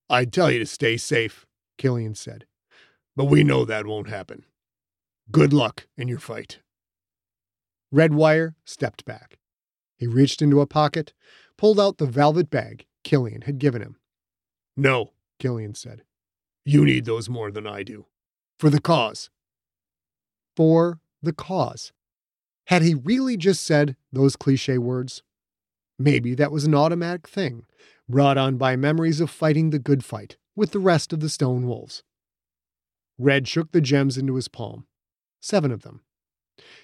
I'd 0.09 0.33
tell 0.33 0.51
you 0.51 0.61
to 0.61 0.67
stay 0.67 0.97
safe, 0.97 1.47
Killian 1.79 2.15
said. 2.15 2.47
But 3.17 3.25
we 3.25 3.43
know 3.43 3.65
that 3.65 3.87
won't 3.87 4.09
happen. 4.09 4.45
Good 5.33 5.53
luck 5.53 5.89
in 5.97 6.07
your 6.07 6.21
fight. 6.21 6.61
Redwire 7.93 8.55
stepped 8.65 9.05
back. 9.05 9.39
He 9.97 10.07
reached 10.07 10.43
into 10.43 10.61
a 10.61 10.67
pocket, 10.67 11.13
pulled 11.57 11.81
out 11.81 11.99
the 11.99 12.07
velvet 12.07 12.51
bag 12.51 12.87
Killian 13.03 13.43
had 13.43 13.59
given 13.59 13.83
him. 13.83 13.97
No, 14.77 15.13
Killian 15.39 15.75
said. 15.75 16.03
You 16.65 16.85
need 16.85 17.05
those 17.05 17.29
more 17.29 17.51
than 17.51 17.67
I 17.67 17.83
do. 17.83 18.07
For 18.59 18.71
the 18.71 18.81
cause. 18.81 19.31
For 20.57 21.01
the 21.23 21.33
cause. 21.33 21.93
Had 22.67 22.83
he 22.83 22.95
really 22.95 23.37
just 23.37 23.65
said 23.65 23.97
those 24.13 24.37
cliche 24.37 24.79
words? 24.79 25.23
Maybe 25.99 26.35
that 26.35 26.53
was 26.53 26.65
an 26.65 26.75
automatic 26.75 27.27
thing, 27.29 27.65
brought 28.09 28.37
on 28.37 28.57
by 28.57 28.77
memories 28.77 29.21
of 29.21 29.31
fighting 29.31 29.71
the 29.71 29.79
good 29.79 30.05
fight 30.05 30.37
with 30.55 30.73
the 30.73 30.79
rest 30.79 31.13
of 31.13 31.21
the 31.21 31.29
stone 31.29 31.67
wolves. 31.67 32.03
Red 33.19 33.49
shook 33.49 33.73
the 33.73 33.81
gems 33.81 34.19
into 34.19 34.35
his 34.35 34.49
palm. 34.49 34.87
Seven 35.41 35.71
of 35.73 35.83
them. 35.83 36.03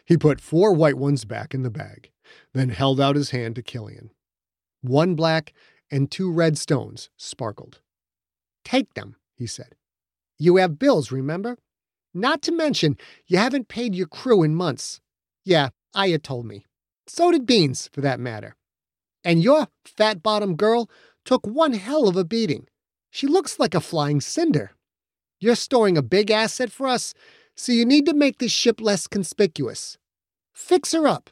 He 0.05 0.17
put 0.17 0.41
four 0.41 0.73
white 0.73 0.97
ones 0.97 1.25
back 1.25 1.55
in 1.55 1.63
the 1.63 1.71
bag, 1.71 2.11
then 2.55 2.71
held 2.71 3.01
out 3.01 3.17
his 3.17 3.31
hand 3.31 3.57
to 3.57 3.63
Killian. 3.63 4.11
One 4.81 5.15
black 5.15 5.53
and 5.91 6.11
two 6.11 6.33
red 6.33 6.57
stones 6.59 7.11
sparkled. 7.17 7.81
Take 8.65 8.95
them, 8.95 9.17
he 9.37 9.47
said. 9.47 9.75
You 10.39 10.57
have 10.57 10.79
bills, 10.79 11.13
remember? 11.13 11.59
Not 12.15 12.43
to 12.43 12.53
mention, 12.53 12.97
you 13.27 13.39
haven't 13.39 13.69
paid 13.69 13.95
your 13.95 14.07
crew 14.07 14.43
in 14.43 14.55
months. 14.55 15.01
Yeah, 15.45 15.71
Aya 15.95 16.19
told 16.19 16.47
me. 16.47 16.67
So 17.07 17.31
did 17.31 17.47
Beans, 17.47 17.89
for 17.93 18.01
that 18.01 18.21
matter. 18.21 18.57
And 19.25 19.43
your 19.43 19.69
fat 19.85 20.23
bottom 20.23 20.57
girl 20.57 20.91
took 21.25 21.47
one 21.47 21.75
hell 21.75 22.09
of 22.09 22.17
a 22.17 22.25
beating. 22.25 22.67
She 23.11 23.27
looks 23.27 23.59
like 23.59 23.75
a 23.75 23.81
flying 23.81 24.21
cinder. 24.21 24.73
You're 25.39 25.55
storing 25.55 25.97
a 25.97 26.03
big 26.03 26.31
asset 26.31 26.71
for 26.71 26.87
us, 26.87 27.15
so 27.57 27.73
you 27.73 27.85
need 27.85 28.07
to 28.07 28.15
make 28.15 28.39
this 28.39 28.53
ship 28.53 28.81
less 28.81 29.07
conspicuous. 29.07 29.99
Fix 30.53 30.93
her 30.93 31.07
up. 31.07 31.31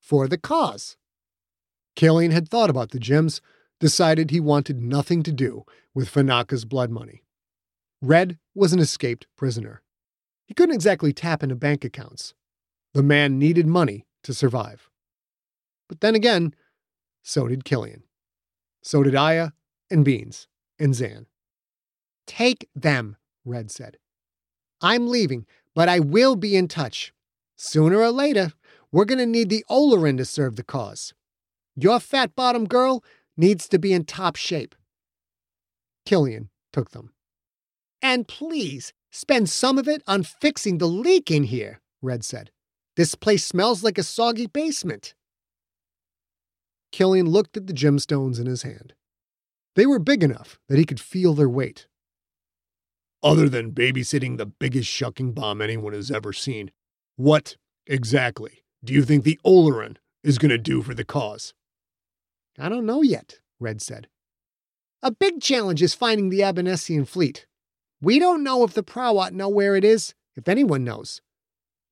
For 0.00 0.28
the 0.28 0.38
cause. 0.38 0.96
Killian 1.96 2.30
had 2.30 2.48
thought 2.48 2.70
about 2.70 2.90
the 2.90 2.98
gems, 2.98 3.40
decided 3.80 4.30
he 4.30 4.40
wanted 4.40 4.80
nothing 4.80 5.22
to 5.22 5.32
do 5.32 5.64
with 5.94 6.12
Fanaka's 6.12 6.64
blood 6.64 6.90
money. 6.90 7.22
Red 8.00 8.38
was 8.54 8.72
an 8.72 8.78
escaped 8.78 9.26
prisoner. 9.36 9.82
He 10.46 10.54
couldn't 10.54 10.74
exactly 10.74 11.12
tap 11.12 11.42
into 11.42 11.54
bank 11.54 11.84
accounts. 11.84 12.34
The 12.94 13.02
man 13.02 13.38
needed 13.38 13.66
money 13.66 14.06
to 14.22 14.32
survive. 14.32 14.88
But 15.88 16.00
then 16.00 16.14
again, 16.14 16.54
so 17.22 17.48
did 17.48 17.64
Killian. 17.64 18.02
So 18.82 19.02
did 19.02 19.14
Aya 19.14 19.50
and 19.90 20.04
Beans 20.04 20.48
and 20.78 20.94
Zan. 20.94 21.26
Take 22.26 22.68
them, 22.74 23.16
Red 23.44 23.70
said. 23.70 23.98
I'm 24.80 25.08
leaving, 25.08 25.46
but 25.74 25.88
I 25.88 25.98
will 25.98 26.36
be 26.36 26.56
in 26.56 26.68
touch. 26.68 27.12
Sooner 27.56 27.98
or 27.98 28.10
later, 28.10 28.52
we're 28.92 29.04
going 29.04 29.18
to 29.18 29.26
need 29.26 29.50
the 29.50 29.64
Olorin 29.68 30.16
to 30.18 30.24
serve 30.24 30.56
the 30.56 30.62
cause. 30.62 31.12
Your 31.74 32.00
fat 32.00 32.34
bottom 32.36 32.66
girl 32.66 33.02
needs 33.36 33.68
to 33.68 33.78
be 33.78 33.92
in 33.92 34.04
top 34.04 34.36
shape. 34.36 34.74
Killian 36.06 36.50
took 36.72 36.90
them. 36.90 37.12
And 38.00 38.28
please, 38.28 38.92
spend 39.10 39.48
some 39.48 39.78
of 39.78 39.88
it 39.88 40.02
on 40.06 40.22
fixing 40.22 40.78
the 40.78 40.86
leak 40.86 41.30
in 41.30 41.44
here, 41.44 41.80
Red 42.00 42.24
said. 42.24 42.50
This 42.96 43.14
place 43.14 43.44
smells 43.44 43.84
like 43.84 43.98
a 43.98 44.02
soggy 44.02 44.46
basement. 44.46 45.14
Killian 46.92 47.28
looked 47.28 47.56
at 47.56 47.66
the 47.66 47.72
gemstones 47.72 48.40
in 48.40 48.46
his 48.46 48.62
hand. 48.62 48.94
They 49.74 49.86
were 49.86 49.98
big 49.98 50.22
enough 50.24 50.58
that 50.68 50.78
he 50.78 50.84
could 50.84 51.00
feel 51.00 51.34
their 51.34 51.48
weight. 51.48 51.86
Other 53.22 53.48
than 53.48 53.72
babysitting 53.72 54.36
the 54.36 54.46
biggest 54.46 54.88
shucking 54.88 55.32
bomb 55.32 55.60
anyone 55.60 55.92
has 55.92 56.10
ever 56.10 56.32
seen, 56.32 56.70
What, 57.16 57.56
exactly, 57.86 58.64
do 58.84 58.92
you 58.92 59.02
think 59.02 59.24
the 59.24 59.40
Oloran 59.44 59.96
is 60.22 60.38
going 60.38 60.50
to 60.50 60.58
do 60.58 60.82
for 60.82 60.94
the 60.94 61.04
cause? 61.04 61.54
I 62.58 62.68
don't 62.68 62.86
know 62.86 63.02
yet, 63.02 63.40
Red 63.60 63.82
said. 63.82 64.08
A 65.02 65.10
big 65.10 65.40
challenge 65.40 65.82
is 65.82 65.94
finding 65.94 66.28
the 66.28 66.42
Abernessian 66.42 67.06
fleet. 67.06 67.46
We 68.00 68.18
don't 68.18 68.44
know 68.44 68.64
if 68.64 68.74
the 68.74 68.82
Prowat 68.82 69.32
know 69.32 69.48
where 69.48 69.76
it 69.76 69.84
is, 69.84 70.14
if 70.36 70.48
anyone 70.48 70.84
knows. 70.84 71.20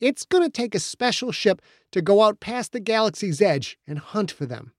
It's 0.00 0.24
going 0.24 0.44
to 0.44 0.50
take 0.50 0.74
a 0.74 0.80
special 0.80 1.32
ship 1.32 1.62
to 1.92 2.02
go 2.02 2.22
out 2.22 2.40
past 2.40 2.72
the 2.72 2.80
galaxy's 2.80 3.40
edge 3.40 3.78
and 3.86 3.98
hunt 3.98 4.30
for 4.30 4.46
them. 4.46 4.72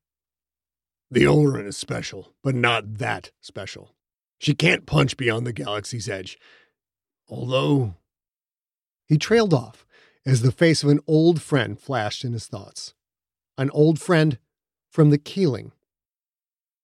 The 1.09 1.23
Oloran 1.23 1.65
is 1.67 1.77
special, 1.77 2.33
but 2.43 2.53
not 2.53 2.95
that 2.95 3.31
special. 3.39 3.95
She 4.39 4.53
can't 4.53 4.85
punch 4.85 5.15
beyond 5.15 5.47
the 5.47 5.53
galaxy's 5.53 6.09
edge. 6.09 6.37
Although. 7.29 7.95
He 9.07 9.17
trailed 9.17 9.53
off 9.53 9.85
as 10.25 10.41
the 10.41 10.51
face 10.51 10.83
of 10.83 10.89
an 10.89 10.99
old 11.07 11.41
friend 11.41 11.79
flashed 11.79 12.25
in 12.25 12.33
his 12.33 12.47
thoughts. 12.47 12.93
An 13.57 13.69
old 13.71 14.01
friend 14.01 14.37
from 14.91 15.09
the 15.09 15.17
Keeling. 15.17 15.71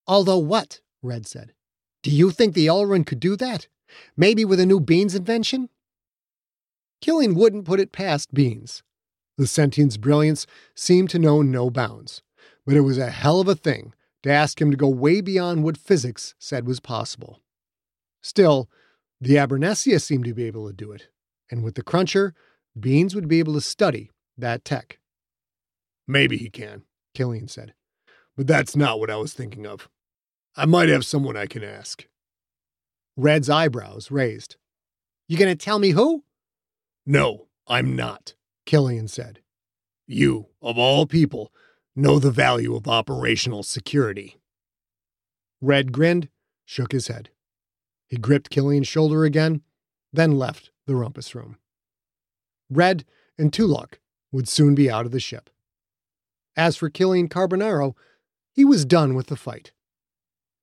Although 0.06 0.38
what? 0.38 0.80
Red 1.02 1.26
said. 1.26 1.52
Do 2.02 2.10
you 2.10 2.30
think 2.30 2.54
the 2.54 2.66
Oloran 2.66 3.04
could 3.04 3.20
do 3.20 3.36
that? 3.36 3.68
Maybe 4.16 4.44
with 4.44 4.58
a 4.58 4.66
new 4.66 4.80
beans 4.80 5.14
invention? 5.14 5.68
Killian 7.02 7.34
wouldn't 7.34 7.66
put 7.66 7.80
it 7.80 7.92
past 7.92 8.32
Beans. 8.32 8.82
The 9.36 9.46
sentient's 9.46 9.98
brilliance 9.98 10.46
seemed 10.74 11.10
to 11.10 11.18
know 11.18 11.42
no 11.42 11.68
bounds, 11.68 12.22
but 12.64 12.74
it 12.76 12.80
was 12.80 12.96
a 12.96 13.10
hell 13.10 13.40
of 13.40 13.48
a 13.48 13.54
thing 13.54 13.92
to 14.24 14.30
ask 14.30 14.58
him 14.58 14.70
to 14.70 14.76
go 14.76 14.88
way 14.88 15.20
beyond 15.20 15.62
what 15.62 15.76
physics 15.76 16.34
said 16.38 16.66
was 16.66 16.80
possible. 16.80 17.42
Still, 18.22 18.70
the 19.20 19.34
Abernessia 19.34 20.00
seemed 20.00 20.24
to 20.24 20.32
be 20.32 20.44
able 20.44 20.66
to 20.66 20.72
do 20.72 20.92
it, 20.92 21.08
and 21.50 21.62
with 21.62 21.74
the 21.74 21.82
Cruncher, 21.82 22.34
Beans 22.78 23.14
would 23.14 23.28
be 23.28 23.38
able 23.38 23.52
to 23.52 23.60
study 23.60 24.10
that 24.38 24.64
tech. 24.64 24.98
Maybe 26.08 26.38
he 26.38 26.48
can, 26.48 26.84
Killian 27.14 27.48
said, 27.48 27.74
but 28.34 28.46
that's 28.46 28.74
not 28.74 28.98
what 28.98 29.10
I 29.10 29.16
was 29.16 29.34
thinking 29.34 29.66
of. 29.66 29.90
I 30.56 30.64
might 30.64 30.88
have 30.88 31.04
someone 31.04 31.36
I 31.36 31.44
can 31.44 31.62
ask. 31.62 32.06
Red's 33.18 33.50
eyebrows 33.50 34.10
raised. 34.10 34.56
You 35.28 35.36
gonna 35.36 35.54
tell 35.54 35.78
me 35.78 35.90
who? 35.90 36.24
No, 37.04 37.48
I'm 37.66 37.94
not, 37.94 38.34
Killian 38.64 39.08
said. 39.08 39.40
You, 40.06 40.46
of 40.62 40.78
all 40.78 41.04
people, 41.06 41.52
know 41.96 42.18
the 42.18 42.30
value 42.30 42.74
of 42.74 42.88
operational 42.88 43.62
security. 43.62 44.36
Red 45.60 45.92
grinned, 45.92 46.28
shook 46.64 46.92
his 46.92 47.08
head. 47.08 47.30
He 48.06 48.16
gripped 48.16 48.50
Killian's 48.50 48.88
shoulder 48.88 49.24
again, 49.24 49.62
then 50.12 50.38
left 50.38 50.70
the 50.86 50.94
rumpus 50.94 51.34
room. 51.34 51.56
Red 52.70 53.04
and 53.38 53.52
Tulok 53.52 53.94
would 54.32 54.48
soon 54.48 54.74
be 54.74 54.90
out 54.90 55.06
of 55.06 55.12
the 55.12 55.20
ship. 55.20 55.50
As 56.56 56.76
for 56.76 56.90
Killian 56.90 57.28
Carbonaro, 57.28 57.94
he 58.52 58.64
was 58.64 58.84
done 58.84 59.14
with 59.14 59.26
the 59.26 59.36
fight. 59.36 59.72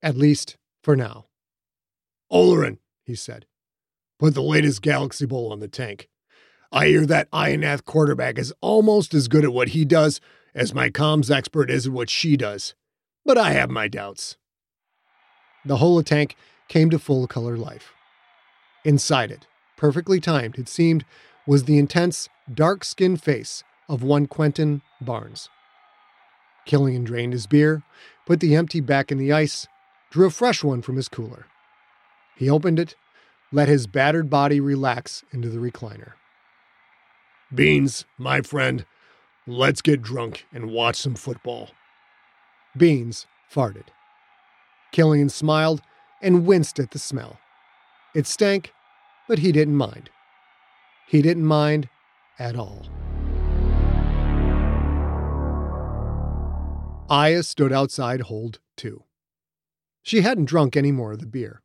At 0.02 0.18
least 0.18 0.58
for 0.82 0.96
now. 0.96 1.28
Oloran, 2.32 2.78
he 3.06 3.16
said, 3.16 3.46
put 4.20 4.34
the 4.34 4.42
latest 4.42 4.82
Galaxy 4.82 5.26
Bowl 5.26 5.52
on 5.52 5.60
the 5.60 5.68
tank. 5.68 6.08
I 6.72 6.88
hear 6.88 7.06
that 7.06 7.30
Ionath 7.32 7.84
quarterback 7.84 8.38
is 8.38 8.54
almost 8.62 9.14
as 9.14 9.28
good 9.28 9.44
at 9.44 9.52
what 9.52 9.70
he 9.70 9.84
does 9.84 10.22
as 10.54 10.74
my 10.74 10.90
comms 10.90 11.32
expert 11.32 11.70
is 11.70 11.88
at 11.88 11.94
what 11.94 12.10
she 12.10 12.38
does. 12.38 12.76
But 13.26 13.38
I 13.38 13.52
have 13.52 13.70
my 13.70 13.88
doubts. 13.88 14.38
The 15.66 15.78
holotank 15.78 16.34
came 16.68 16.90
to 16.90 17.00
full 17.00 17.28
color 17.28 17.58
life. 17.58 17.94
Inside 18.84 19.32
it, 19.32 19.48
perfectly 19.78 20.20
timed, 20.20 20.58
it 20.58 20.68
seemed, 20.68 21.06
was 21.46 21.66
the 21.66 21.78
intense, 21.78 22.30
dark 22.52 22.84
skinned 22.84 23.22
face 23.22 23.64
of 23.88 24.04
one 24.04 24.26
Quentin 24.26 24.82
Barnes. 25.00 25.50
Killian 26.66 27.04
drained 27.04 27.34
his 27.34 27.48
beer, 27.48 27.84
put 28.26 28.40
the 28.40 28.56
empty 28.56 28.80
back 28.80 29.12
in 29.12 29.18
the 29.18 29.32
ice, 29.32 29.68
drew 30.10 30.28
a 30.28 30.32
fresh 30.32 30.64
one 30.64 30.82
from 30.82 30.96
his 30.96 31.10
cooler. 31.10 31.46
He 32.36 32.50
opened 32.50 32.80
it, 32.80 32.96
let 33.52 33.68
his 33.68 33.88
battered 33.88 34.30
body 34.30 34.60
relax 34.60 35.24
into 35.32 35.50
the 35.50 35.60
recliner. 35.60 36.14
Beans, 37.54 38.06
my 38.18 38.42
friend, 38.42 38.86
let's 39.48 39.82
get 39.82 40.02
drunk 40.02 40.46
and 40.54 40.72
watch 40.72 40.96
some 40.96 41.16
football. 41.16 41.72
Beans 42.78 43.26
farted. 43.54 43.88
Killian 44.92 45.30
smiled 45.30 45.82
and 46.22 46.46
winced 46.46 46.80
at 46.80 46.92
the 46.92 47.00
smell. 47.00 47.40
It 48.14 48.28
stank, 48.28 48.74
but 49.28 49.40
he 49.40 49.52
didn't 49.52 49.76
mind. 49.76 50.10
He 51.08 51.22
didn't 51.22 51.46
mind 51.46 51.90
at 52.40 52.56
all. 52.56 52.86
Aya 57.10 57.44
stood 57.44 57.74
outside 57.74 58.22
hold 58.22 58.60
two. 58.78 59.04
She 60.02 60.22
hadn't 60.22 60.46
drunk 60.46 60.78
any 60.78 60.92
more 60.92 61.12
of 61.12 61.20
the 61.20 61.26
beer. 61.26 61.62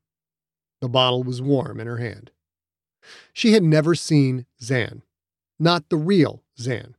The 0.80 0.88
bottle 0.88 1.22
was 1.22 1.40
warm 1.40 1.78
in 1.78 1.86
her 1.86 1.98
hand. 1.98 2.32
She 3.32 3.52
had 3.52 3.62
never 3.62 3.94
seen 3.94 4.46
Zan, 4.60 5.02
not 5.58 5.88
the 5.88 5.96
real 5.96 6.42
Zan. 6.58 6.95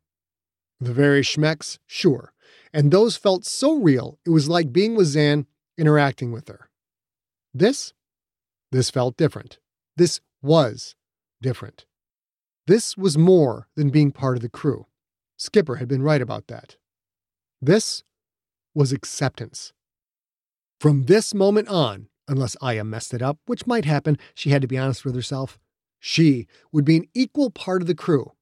The 0.80 0.94
very 0.94 1.22
schmecks, 1.22 1.80
sure, 1.86 2.34
and 2.74 2.92
those 2.92 3.18
felt 3.18 3.46
so 3.46 3.74
real 3.74 4.20
it 4.26 4.30
was 4.30 4.48
like 4.48 4.72
being 4.72 4.96
with 4.96 5.08
Zan, 5.08 5.48
interacting 5.78 6.32
with 6.32 6.48
her. 6.48 6.70
This? 7.54 7.94
This 8.72 8.90
felt 8.90 9.18
different. 9.18 9.60
This 9.96 10.22
was 10.42 10.96
different. 11.42 11.86
This 12.68 12.98
was 12.98 13.18
more 13.18 13.68
than 13.76 13.90
being 13.90 14.12
part 14.12 14.36
of 14.36 14.42
the 14.42 14.50
crew. 14.50 14.86
Skipper 15.38 15.76
had 15.76 15.88
been 15.88 16.02
right 16.02 16.22
about 16.22 16.48
that. 16.48 16.76
This 17.62 18.04
was 18.76 18.92
acceptance. 18.92 19.74
From 20.80 21.06
this 21.06 21.34
moment 21.34 21.70
on, 21.70 22.10
unless 22.28 22.58
Aya 22.62 22.84
messed 22.84 23.14
it 23.14 23.22
up, 23.22 23.40
which 23.46 23.66
might 23.66 23.86
happen, 23.86 24.18
she 24.36 24.52
had 24.52 24.62
to 24.62 24.68
be 24.68 24.78
honest 24.78 25.06
with 25.06 25.16
herself, 25.16 25.58
she 26.00 26.48
would 26.72 26.86
be 26.86 26.98
an 26.98 27.08
equal 27.16 27.50
part 27.50 27.82
of 27.82 27.88
the 27.88 27.96
crew, 27.96 28.34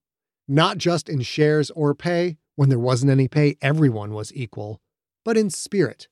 not 0.47 0.77
just 0.77 1.10
in 1.10 1.21
shares 1.21 1.71
or 1.71 1.95
pay. 1.95 2.38
When 2.55 2.69
there 2.69 2.79
wasn't 2.79 3.12
any 3.12 3.27
pay, 3.27 3.58
everyone 3.62 4.13
was 4.13 4.34
equal, 4.34 4.79
but 5.25 5.36
in 5.36 5.49
spirit. 5.49 6.08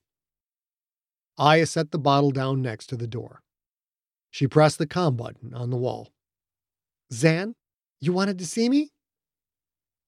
Aya 1.38 1.65
set 1.65 1.91
the 1.91 2.00
bottle 2.00 2.32
down 2.32 2.62
next 2.62 2.88
to 2.88 2.98
the 2.98 3.08
door. 3.08 3.41
She 4.30 4.48
pressed 4.48 4.78
the 4.78 4.88
com 4.88 5.15
button 5.15 5.54
on 5.54 5.69
the 5.69 5.78
wall. 5.78 6.10
Zan, 7.12 7.56
you 8.02 8.12
wanted 8.12 8.39
to 8.39 8.46
see 8.46 8.67
me? 8.67 8.91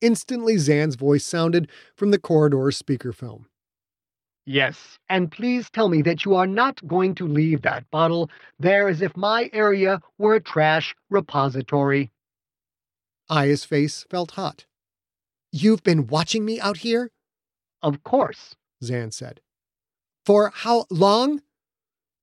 Instantly, 0.01 0.57
Zan's 0.57 0.95
voice 0.95 1.25
sounded 1.25 1.69
from 1.95 2.11
the 2.11 2.19
corridor's 2.19 2.81
speakerphone. 2.81 3.45
Yes, 4.45 4.99
and 5.09 5.31
please 5.31 5.69
tell 5.71 5.89
me 5.89 6.01
that 6.03 6.25
you 6.25 6.35
are 6.35 6.45
not 6.45 6.85
going 6.87 7.15
to 7.15 7.27
leave 7.27 7.63
that 7.63 7.89
bottle 7.89 8.29
there 8.59 8.87
as 8.87 9.01
if 9.01 9.15
my 9.17 9.49
area 9.53 9.99
were 10.19 10.35
a 10.35 10.41
trash 10.41 10.95
repository. 11.09 12.11
Aya's 13.29 13.65
face 13.65 14.05
felt 14.09 14.31
hot. 14.31 14.65
You've 15.51 15.83
been 15.83 16.07
watching 16.07 16.45
me 16.45 16.59
out 16.59 16.77
here? 16.77 17.11
Of 17.81 18.03
course, 18.03 18.55
Zan 18.83 19.11
said. 19.11 19.41
For 20.25 20.51
how 20.53 20.85
long? 20.89 21.41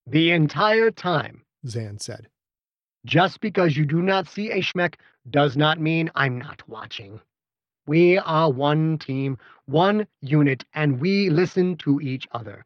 The 0.06 0.32
entire 0.32 0.90
time, 0.90 1.44
Zan 1.66 1.98
said. 1.98 2.28
Just 3.04 3.40
because 3.40 3.76
you 3.76 3.86
do 3.86 4.02
not 4.02 4.28
see 4.28 4.50
a 4.50 4.60
Schmeck 4.60 4.94
does 5.30 5.56
not 5.56 5.80
mean 5.80 6.10
I'm 6.14 6.38
not 6.38 6.68
watching. 6.68 7.20
We 7.86 8.18
are 8.18 8.50
one 8.50 8.98
team, 8.98 9.38
one 9.66 10.06
unit, 10.20 10.64
and 10.74 11.00
we 11.00 11.30
listen 11.30 11.76
to 11.78 12.00
each 12.00 12.28
other. 12.32 12.64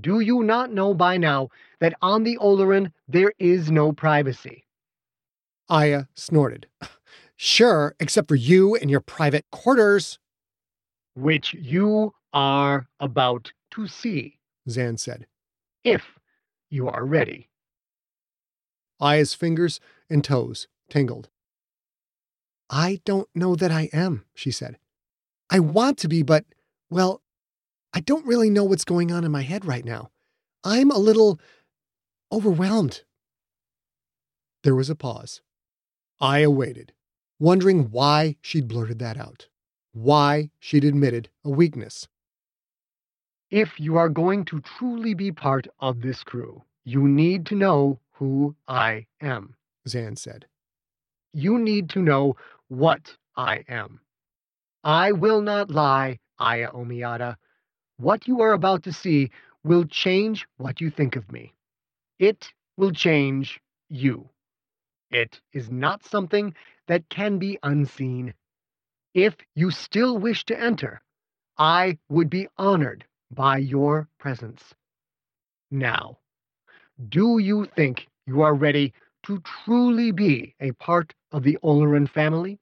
Do 0.00 0.20
you 0.20 0.42
not 0.42 0.72
know 0.72 0.92
by 0.92 1.16
now 1.16 1.48
that 1.80 1.94
on 2.02 2.24
the 2.24 2.36
Oloran 2.38 2.92
there 3.08 3.32
is 3.38 3.70
no 3.70 3.92
privacy? 3.92 4.66
Aya 5.68 6.04
snorted. 6.14 6.66
Sure, 7.36 7.94
except 7.98 8.28
for 8.28 8.36
you 8.36 8.74
and 8.74 8.90
your 8.90 9.00
private 9.00 9.44
quarters. 9.50 10.18
Which 11.14 11.54
you 11.54 12.14
are 12.32 12.88
about 13.00 13.52
to 13.72 13.86
see, 13.86 14.38
Zan 14.68 14.98
said. 14.98 15.26
If 15.82 16.18
you 16.70 16.88
are 16.88 17.04
ready. 17.04 17.50
Aya's 19.00 19.34
fingers 19.34 19.80
and 20.08 20.24
toes 20.24 20.68
tingled. 20.88 21.28
I 22.70 23.00
don't 23.04 23.28
know 23.34 23.54
that 23.54 23.70
I 23.70 23.90
am, 23.92 24.24
she 24.34 24.50
said. 24.50 24.78
I 25.50 25.60
want 25.60 25.98
to 25.98 26.08
be, 26.08 26.22
but, 26.22 26.44
well, 26.90 27.20
I 27.92 28.00
don't 28.00 28.26
really 28.26 28.50
know 28.50 28.64
what's 28.64 28.84
going 28.84 29.12
on 29.12 29.24
in 29.24 29.30
my 29.30 29.42
head 29.42 29.64
right 29.64 29.84
now. 29.84 30.10
I'm 30.64 30.90
a 30.90 30.98
little 30.98 31.38
overwhelmed. 32.32 33.02
There 34.62 34.74
was 34.74 34.88
a 34.88 34.96
pause. 34.96 35.42
Aya 36.20 36.50
waited, 36.50 36.92
wondering 37.38 37.90
why 37.90 38.36
she'd 38.40 38.68
blurted 38.68 38.98
that 39.00 39.16
out, 39.16 39.48
why 39.92 40.50
she'd 40.58 40.84
admitted 40.84 41.28
a 41.44 41.50
weakness. 41.50 42.08
If 43.50 43.78
you 43.78 43.96
are 43.96 44.08
going 44.08 44.44
to 44.46 44.60
truly 44.60 45.14
be 45.14 45.32
part 45.32 45.66
of 45.80 46.00
this 46.00 46.22
crew, 46.24 46.62
you 46.84 47.06
need 47.06 47.46
to 47.46 47.54
know 47.54 48.00
who 48.12 48.56
I 48.68 49.06
am, 49.20 49.56
Zan 49.88 50.16
said. 50.16 50.46
You 51.32 51.58
need 51.58 51.90
to 51.90 52.00
know 52.00 52.36
what 52.68 53.16
I 53.36 53.64
am, 53.68 54.00
I 54.84 55.12
will 55.12 55.40
not 55.40 55.70
lie, 55.70 56.18
Aya 56.38 56.70
Omiata. 56.72 57.38
What 57.96 58.28
you 58.28 58.42
are 58.42 58.52
about 58.52 58.82
to 58.82 58.92
see 58.92 59.30
will 59.62 59.86
change 59.86 60.46
what 60.58 60.82
you 60.82 60.90
think 60.90 61.16
of 61.16 61.32
me. 61.32 61.54
It 62.18 62.52
will 62.76 62.92
change 62.92 63.62
you. 63.88 64.28
It 65.14 65.40
is 65.52 65.70
not 65.70 66.02
something 66.02 66.56
that 66.88 67.08
can 67.08 67.38
be 67.38 67.56
unseen. 67.62 68.34
If 69.14 69.36
you 69.54 69.70
still 69.70 70.18
wish 70.18 70.44
to 70.46 70.60
enter, 70.60 71.02
I 71.56 71.98
would 72.08 72.28
be 72.28 72.48
honored 72.58 73.04
by 73.30 73.58
your 73.58 74.08
presence. 74.18 74.74
Now, 75.70 76.18
do 77.08 77.38
you 77.38 77.64
think 77.76 78.08
you 78.26 78.42
are 78.42 78.54
ready 78.54 78.92
to 79.22 79.38
truly 79.42 80.10
be 80.10 80.56
a 80.58 80.72
part 80.72 81.14
of 81.30 81.44
the 81.44 81.58
Oloran 81.62 82.08
family? 82.08 82.58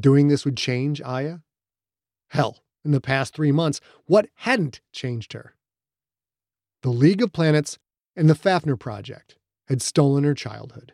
Doing 0.00 0.28
this 0.28 0.46
would 0.46 0.56
change 0.56 1.02
Aya? 1.02 1.40
Hell, 2.28 2.64
in 2.86 2.92
the 2.92 3.02
past 3.02 3.34
three 3.34 3.52
months, 3.52 3.82
what 4.06 4.30
hadn't 4.36 4.80
changed 4.92 5.34
her? 5.34 5.56
The 6.80 6.88
League 6.88 7.20
of 7.20 7.34
Planets 7.34 7.78
and 8.16 8.30
the 8.30 8.34
Fafnir 8.34 8.78
Project 8.78 9.36
had 9.68 9.82
stolen 9.82 10.24
her 10.24 10.34
childhood. 10.34 10.92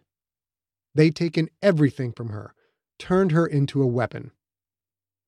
They'd 0.95 1.17
taken 1.17 1.49
everything 1.63 2.13
from 2.13 2.31
her, 2.31 2.55
turned 2.99 3.33
her 3.33 3.47
into 3.47 3.83
a 3.83 3.87
weapon. 3.87 4.33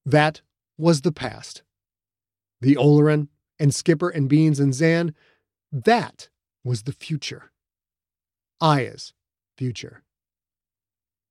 That 0.05 0.41
was 0.77 1.03
the 1.03 1.13
past. 1.13 1.63
The 2.61 2.77
Oloran 2.77 3.29
and 3.59 3.75
Skipper 3.75 4.11
and 4.11 4.29
Beans 4.29 4.61
and 4.61 4.75
Zan, 4.75 5.15
that 5.71 6.29
was 6.65 6.83
the 6.83 6.93
future. 6.93 7.53
Aya's 8.61 9.13
future. 9.57 10.03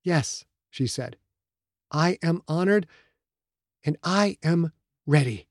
Yes, 0.03 0.45
she 0.69 0.87
said, 0.87 1.17
I 1.91 2.17
am 2.23 2.41
honored 2.47 2.87
and 3.83 3.97
I 4.03 4.37
am 4.43 4.71
ready. 5.05 5.47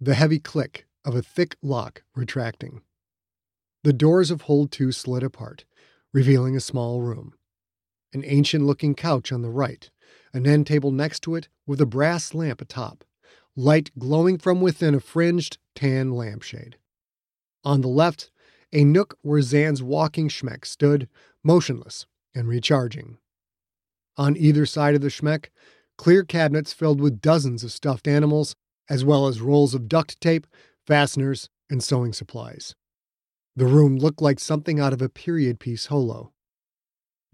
The 0.00 0.14
heavy 0.14 0.38
click 0.38 0.86
of 1.04 1.14
a 1.14 1.22
thick 1.22 1.56
lock 1.62 2.02
retracting. 2.14 2.82
The 3.84 3.92
doors 3.92 4.30
of 4.30 4.42
Hold 4.42 4.70
2 4.70 4.92
slid 4.92 5.24
apart, 5.24 5.64
revealing 6.12 6.54
a 6.54 6.60
small 6.60 7.00
room. 7.00 7.34
An 8.12 8.22
ancient 8.24 8.64
looking 8.64 8.94
couch 8.94 9.32
on 9.32 9.42
the 9.42 9.50
right, 9.50 9.90
an 10.32 10.46
end 10.46 10.68
table 10.68 10.92
next 10.92 11.20
to 11.22 11.34
it 11.34 11.48
with 11.66 11.80
a 11.80 11.86
brass 11.86 12.32
lamp 12.32 12.60
atop, 12.60 13.02
light 13.56 13.90
glowing 13.98 14.38
from 14.38 14.60
within 14.60 14.94
a 14.94 15.00
fringed 15.00 15.58
tan 15.74 16.12
lampshade. 16.12 16.76
On 17.64 17.80
the 17.80 17.88
left, 17.88 18.30
a 18.72 18.84
nook 18.84 19.18
where 19.22 19.42
Zan's 19.42 19.82
walking 19.82 20.28
Schmeck 20.28 20.64
stood, 20.64 21.08
motionless 21.42 22.06
and 22.36 22.46
recharging. 22.46 23.18
On 24.16 24.36
either 24.36 24.64
side 24.64 24.94
of 24.94 25.00
the 25.00 25.08
Schmeck, 25.08 25.50
clear 25.98 26.22
cabinets 26.22 26.72
filled 26.72 27.00
with 27.00 27.20
dozens 27.20 27.64
of 27.64 27.72
stuffed 27.72 28.06
animals, 28.06 28.54
as 28.88 29.04
well 29.04 29.26
as 29.26 29.40
rolls 29.40 29.74
of 29.74 29.88
duct 29.88 30.20
tape, 30.20 30.46
fasteners, 30.86 31.48
and 31.68 31.82
sewing 31.82 32.12
supplies. 32.12 32.76
The 33.54 33.66
room 33.66 33.98
looked 33.98 34.22
like 34.22 34.40
something 34.40 34.80
out 34.80 34.92
of 34.92 35.02
a 35.02 35.08
period 35.08 35.60
piece 35.60 35.86
holo. 35.86 36.32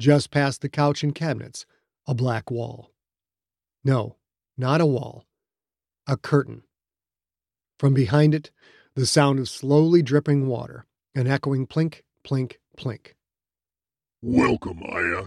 Just 0.00 0.30
past 0.30 0.62
the 0.62 0.68
couch 0.68 1.02
and 1.02 1.14
cabinets, 1.14 1.64
a 2.06 2.14
black 2.14 2.50
wall. 2.50 2.90
No, 3.84 4.16
not 4.56 4.80
a 4.80 4.86
wall, 4.86 5.26
a 6.06 6.16
curtain. 6.16 6.62
From 7.78 7.94
behind 7.94 8.34
it, 8.34 8.50
the 8.96 9.06
sound 9.06 9.38
of 9.38 9.48
slowly 9.48 10.02
dripping 10.02 10.48
water, 10.48 10.86
an 11.14 11.28
echoing 11.28 11.66
plink, 11.66 12.02
plink, 12.24 12.56
plink. 12.76 13.12
Welcome, 14.20 14.82
Aya. 14.82 15.26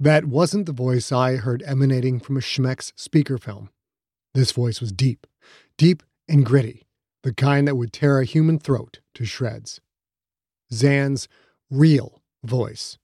That 0.00 0.24
wasn't 0.24 0.66
the 0.66 0.72
voice 0.72 1.12
I 1.12 1.36
heard 1.36 1.62
emanating 1.64 2.18
from 2.18 2.36
a 2.36 2.40
Schmeck's 2.40 2.92
speaker 2.96 3.38
film. 3.38 3.70
This 4.34 4.50
voice 4.50 4.80
was 4.80 4.90
deep, 4.90 5.26
deep 5.78 6.02
and 6.28 6.44
gritty, 6.44 6.85
the 7.26 7.34
kind 7.34 7.66
that 7.66 7.74
would 7.74 7.92
tear 7.92 8.20
a 8.20 8.24
human 8.24 8.56
throat 8.56 9.00
to 9.12 9.24
shreds. 9.24 9.80
Zan's 10.72 11.26
real 11.68 12.22
voice. 12.44 12.98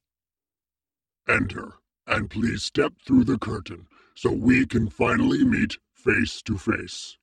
Enter, 1.28 1.72
and 2.06 2.30
please 2.30 2.62
step 2.62 2.92
through 3.04 3.24
the 3.24 3.36
curtain 3.36 3.88
so 4.14 4.30
we 4.30 4.64
can 4.64 4.88
finally 4.88 5.44
meet 5.44 5.76
face 5.92 6.40
to 6.42 6.56
face. 6.56 7.18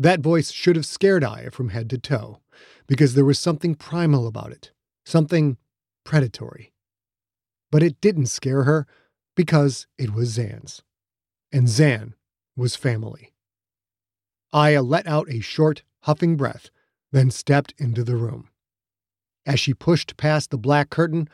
That 0.00 0.18
voice 0.18 0.50
should 0.50 0.74
have 0.74 0.84
scared 0.84 1.22
Aya 1.22 1.52
from 1.52 1.68
head 1.68 1.88
to 1.90 1.98
toe, 1.98 2.40
because 2.88 3.14
there 3.14 3.24
was 3.24 3.38
something 3.38 3.76
primal 3.76 4.26
about 4.26 4.50
it, 4.50 4.72
something 5.06 5.58
predatory. 6.04 6.72
But 7.70 7.84
it 7.84 8.00
didn't 8.00 8.26
scare 8.26 8.64
her 8.64 8.84
because 9.36 9.86
it 9.96 10.12
was 10.12 10.30
Zan's. 10.30 10.82
And 11.52 11.68
Zan 11.68 12.16
was 12.56 12.74
family. 12.74 13.32
Aya 14.52 14.82
let 14.82 15.06
out 15.06 15.30
a 15.30 15.40
short, 15.40 15.82
huffing 16.02 16.36
breath, 16.36 16.70
then 17.12 17.30
stepped 17.30 17.74
into 17.78 18.04
the 18.04 18.16
room. 18.16 18.48
As 19.46 19.60
she 19.60 19.74
pushed 19.74 20.16
past 20.16 20.50
the 20.50 20.58
black 20.58 20.90
curtain, 20.90 21.28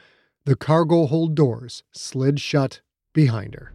the 0.44 0.56
cargo 0.56 1.06
hold 1.06 1.34
doors 1.34 1.82
slid 1.92 2.40
shut 2.40 2.80
behind 3.12 3.54
her. 3.54 3.72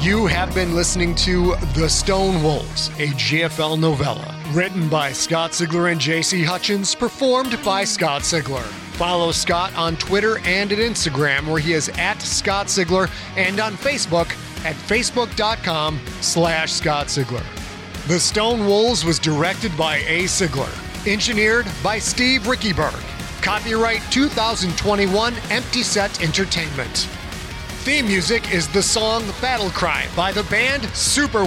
You 0.00 0.26
have 0.28 0.54
been 0.54 0.74
listening 0.74 1.14
to 1.16 1.56
The 1.74 1.86
Stone 1.86 2.42
Wolves, 2.42 2.88
a 2.98 3.08
GFL 3.08 3.78
novella, 3.78 4.34
written 4.52 4.88
by 4.88 5.12
Scott 5.12 5.50
Sigler 5.50 5.92
and 5.92 6.00
JC 6.00 6.42
Hutchins, 6.42 6.94
performed 6.94 7.62
by 7.62 7.84
Scott 7.84 8.22
Sigler. 8.22 8.64
Follow 8.96 9.30
Scott 9.30 9.76
on 9.76 9.96
Twitter 9.96 10.38
and 10.46 10.72
at 10.72 10.78
Instagram, 10.78 11.46
where 11.46 11.60
he 11.60 11.74
is 11.74 11.90
at 11.98 12.22
Scott 12.22 12.68
Sigler, 12.68 13.10
and 13.36 13.60
on 13.60 13.74
Facebook 13.74 14.30
at 14.64 14.74
facebook.com 14.74 16.00
slash 16.22 16.72
Scott 16.72 17.08
Sigler. 17.08 17.44
The 18.08 18.18
Stone 18.18 18.64
Wolves 18.66 19.04
was 19.04 19.18
directed 19.18 19.76
by 19.76 19.98
A. 19.98 20.22
Sigler, 20.22 21.06
engineered 21.06 21.66
by 21.84 21.98
Steve 21.98 22.44
Riekeberg. 22.44 22.98
Copyright 23.42 24.00
2021 24.10 25.34
Empty 25.50 25.82
Set 25.82 26.22
Entertainment. 26.22 27.06
Theme 27.84 28.08
music 28.08 28.52
is 28.52 28.68
the 28.68 28.82
song 28.82 29.24
Battle 29.40 29.70
Cry 29.70 30.06
by 30.14 30.32
the 30.32 30.42
band 30.44 30.84
Super 30.94 31.46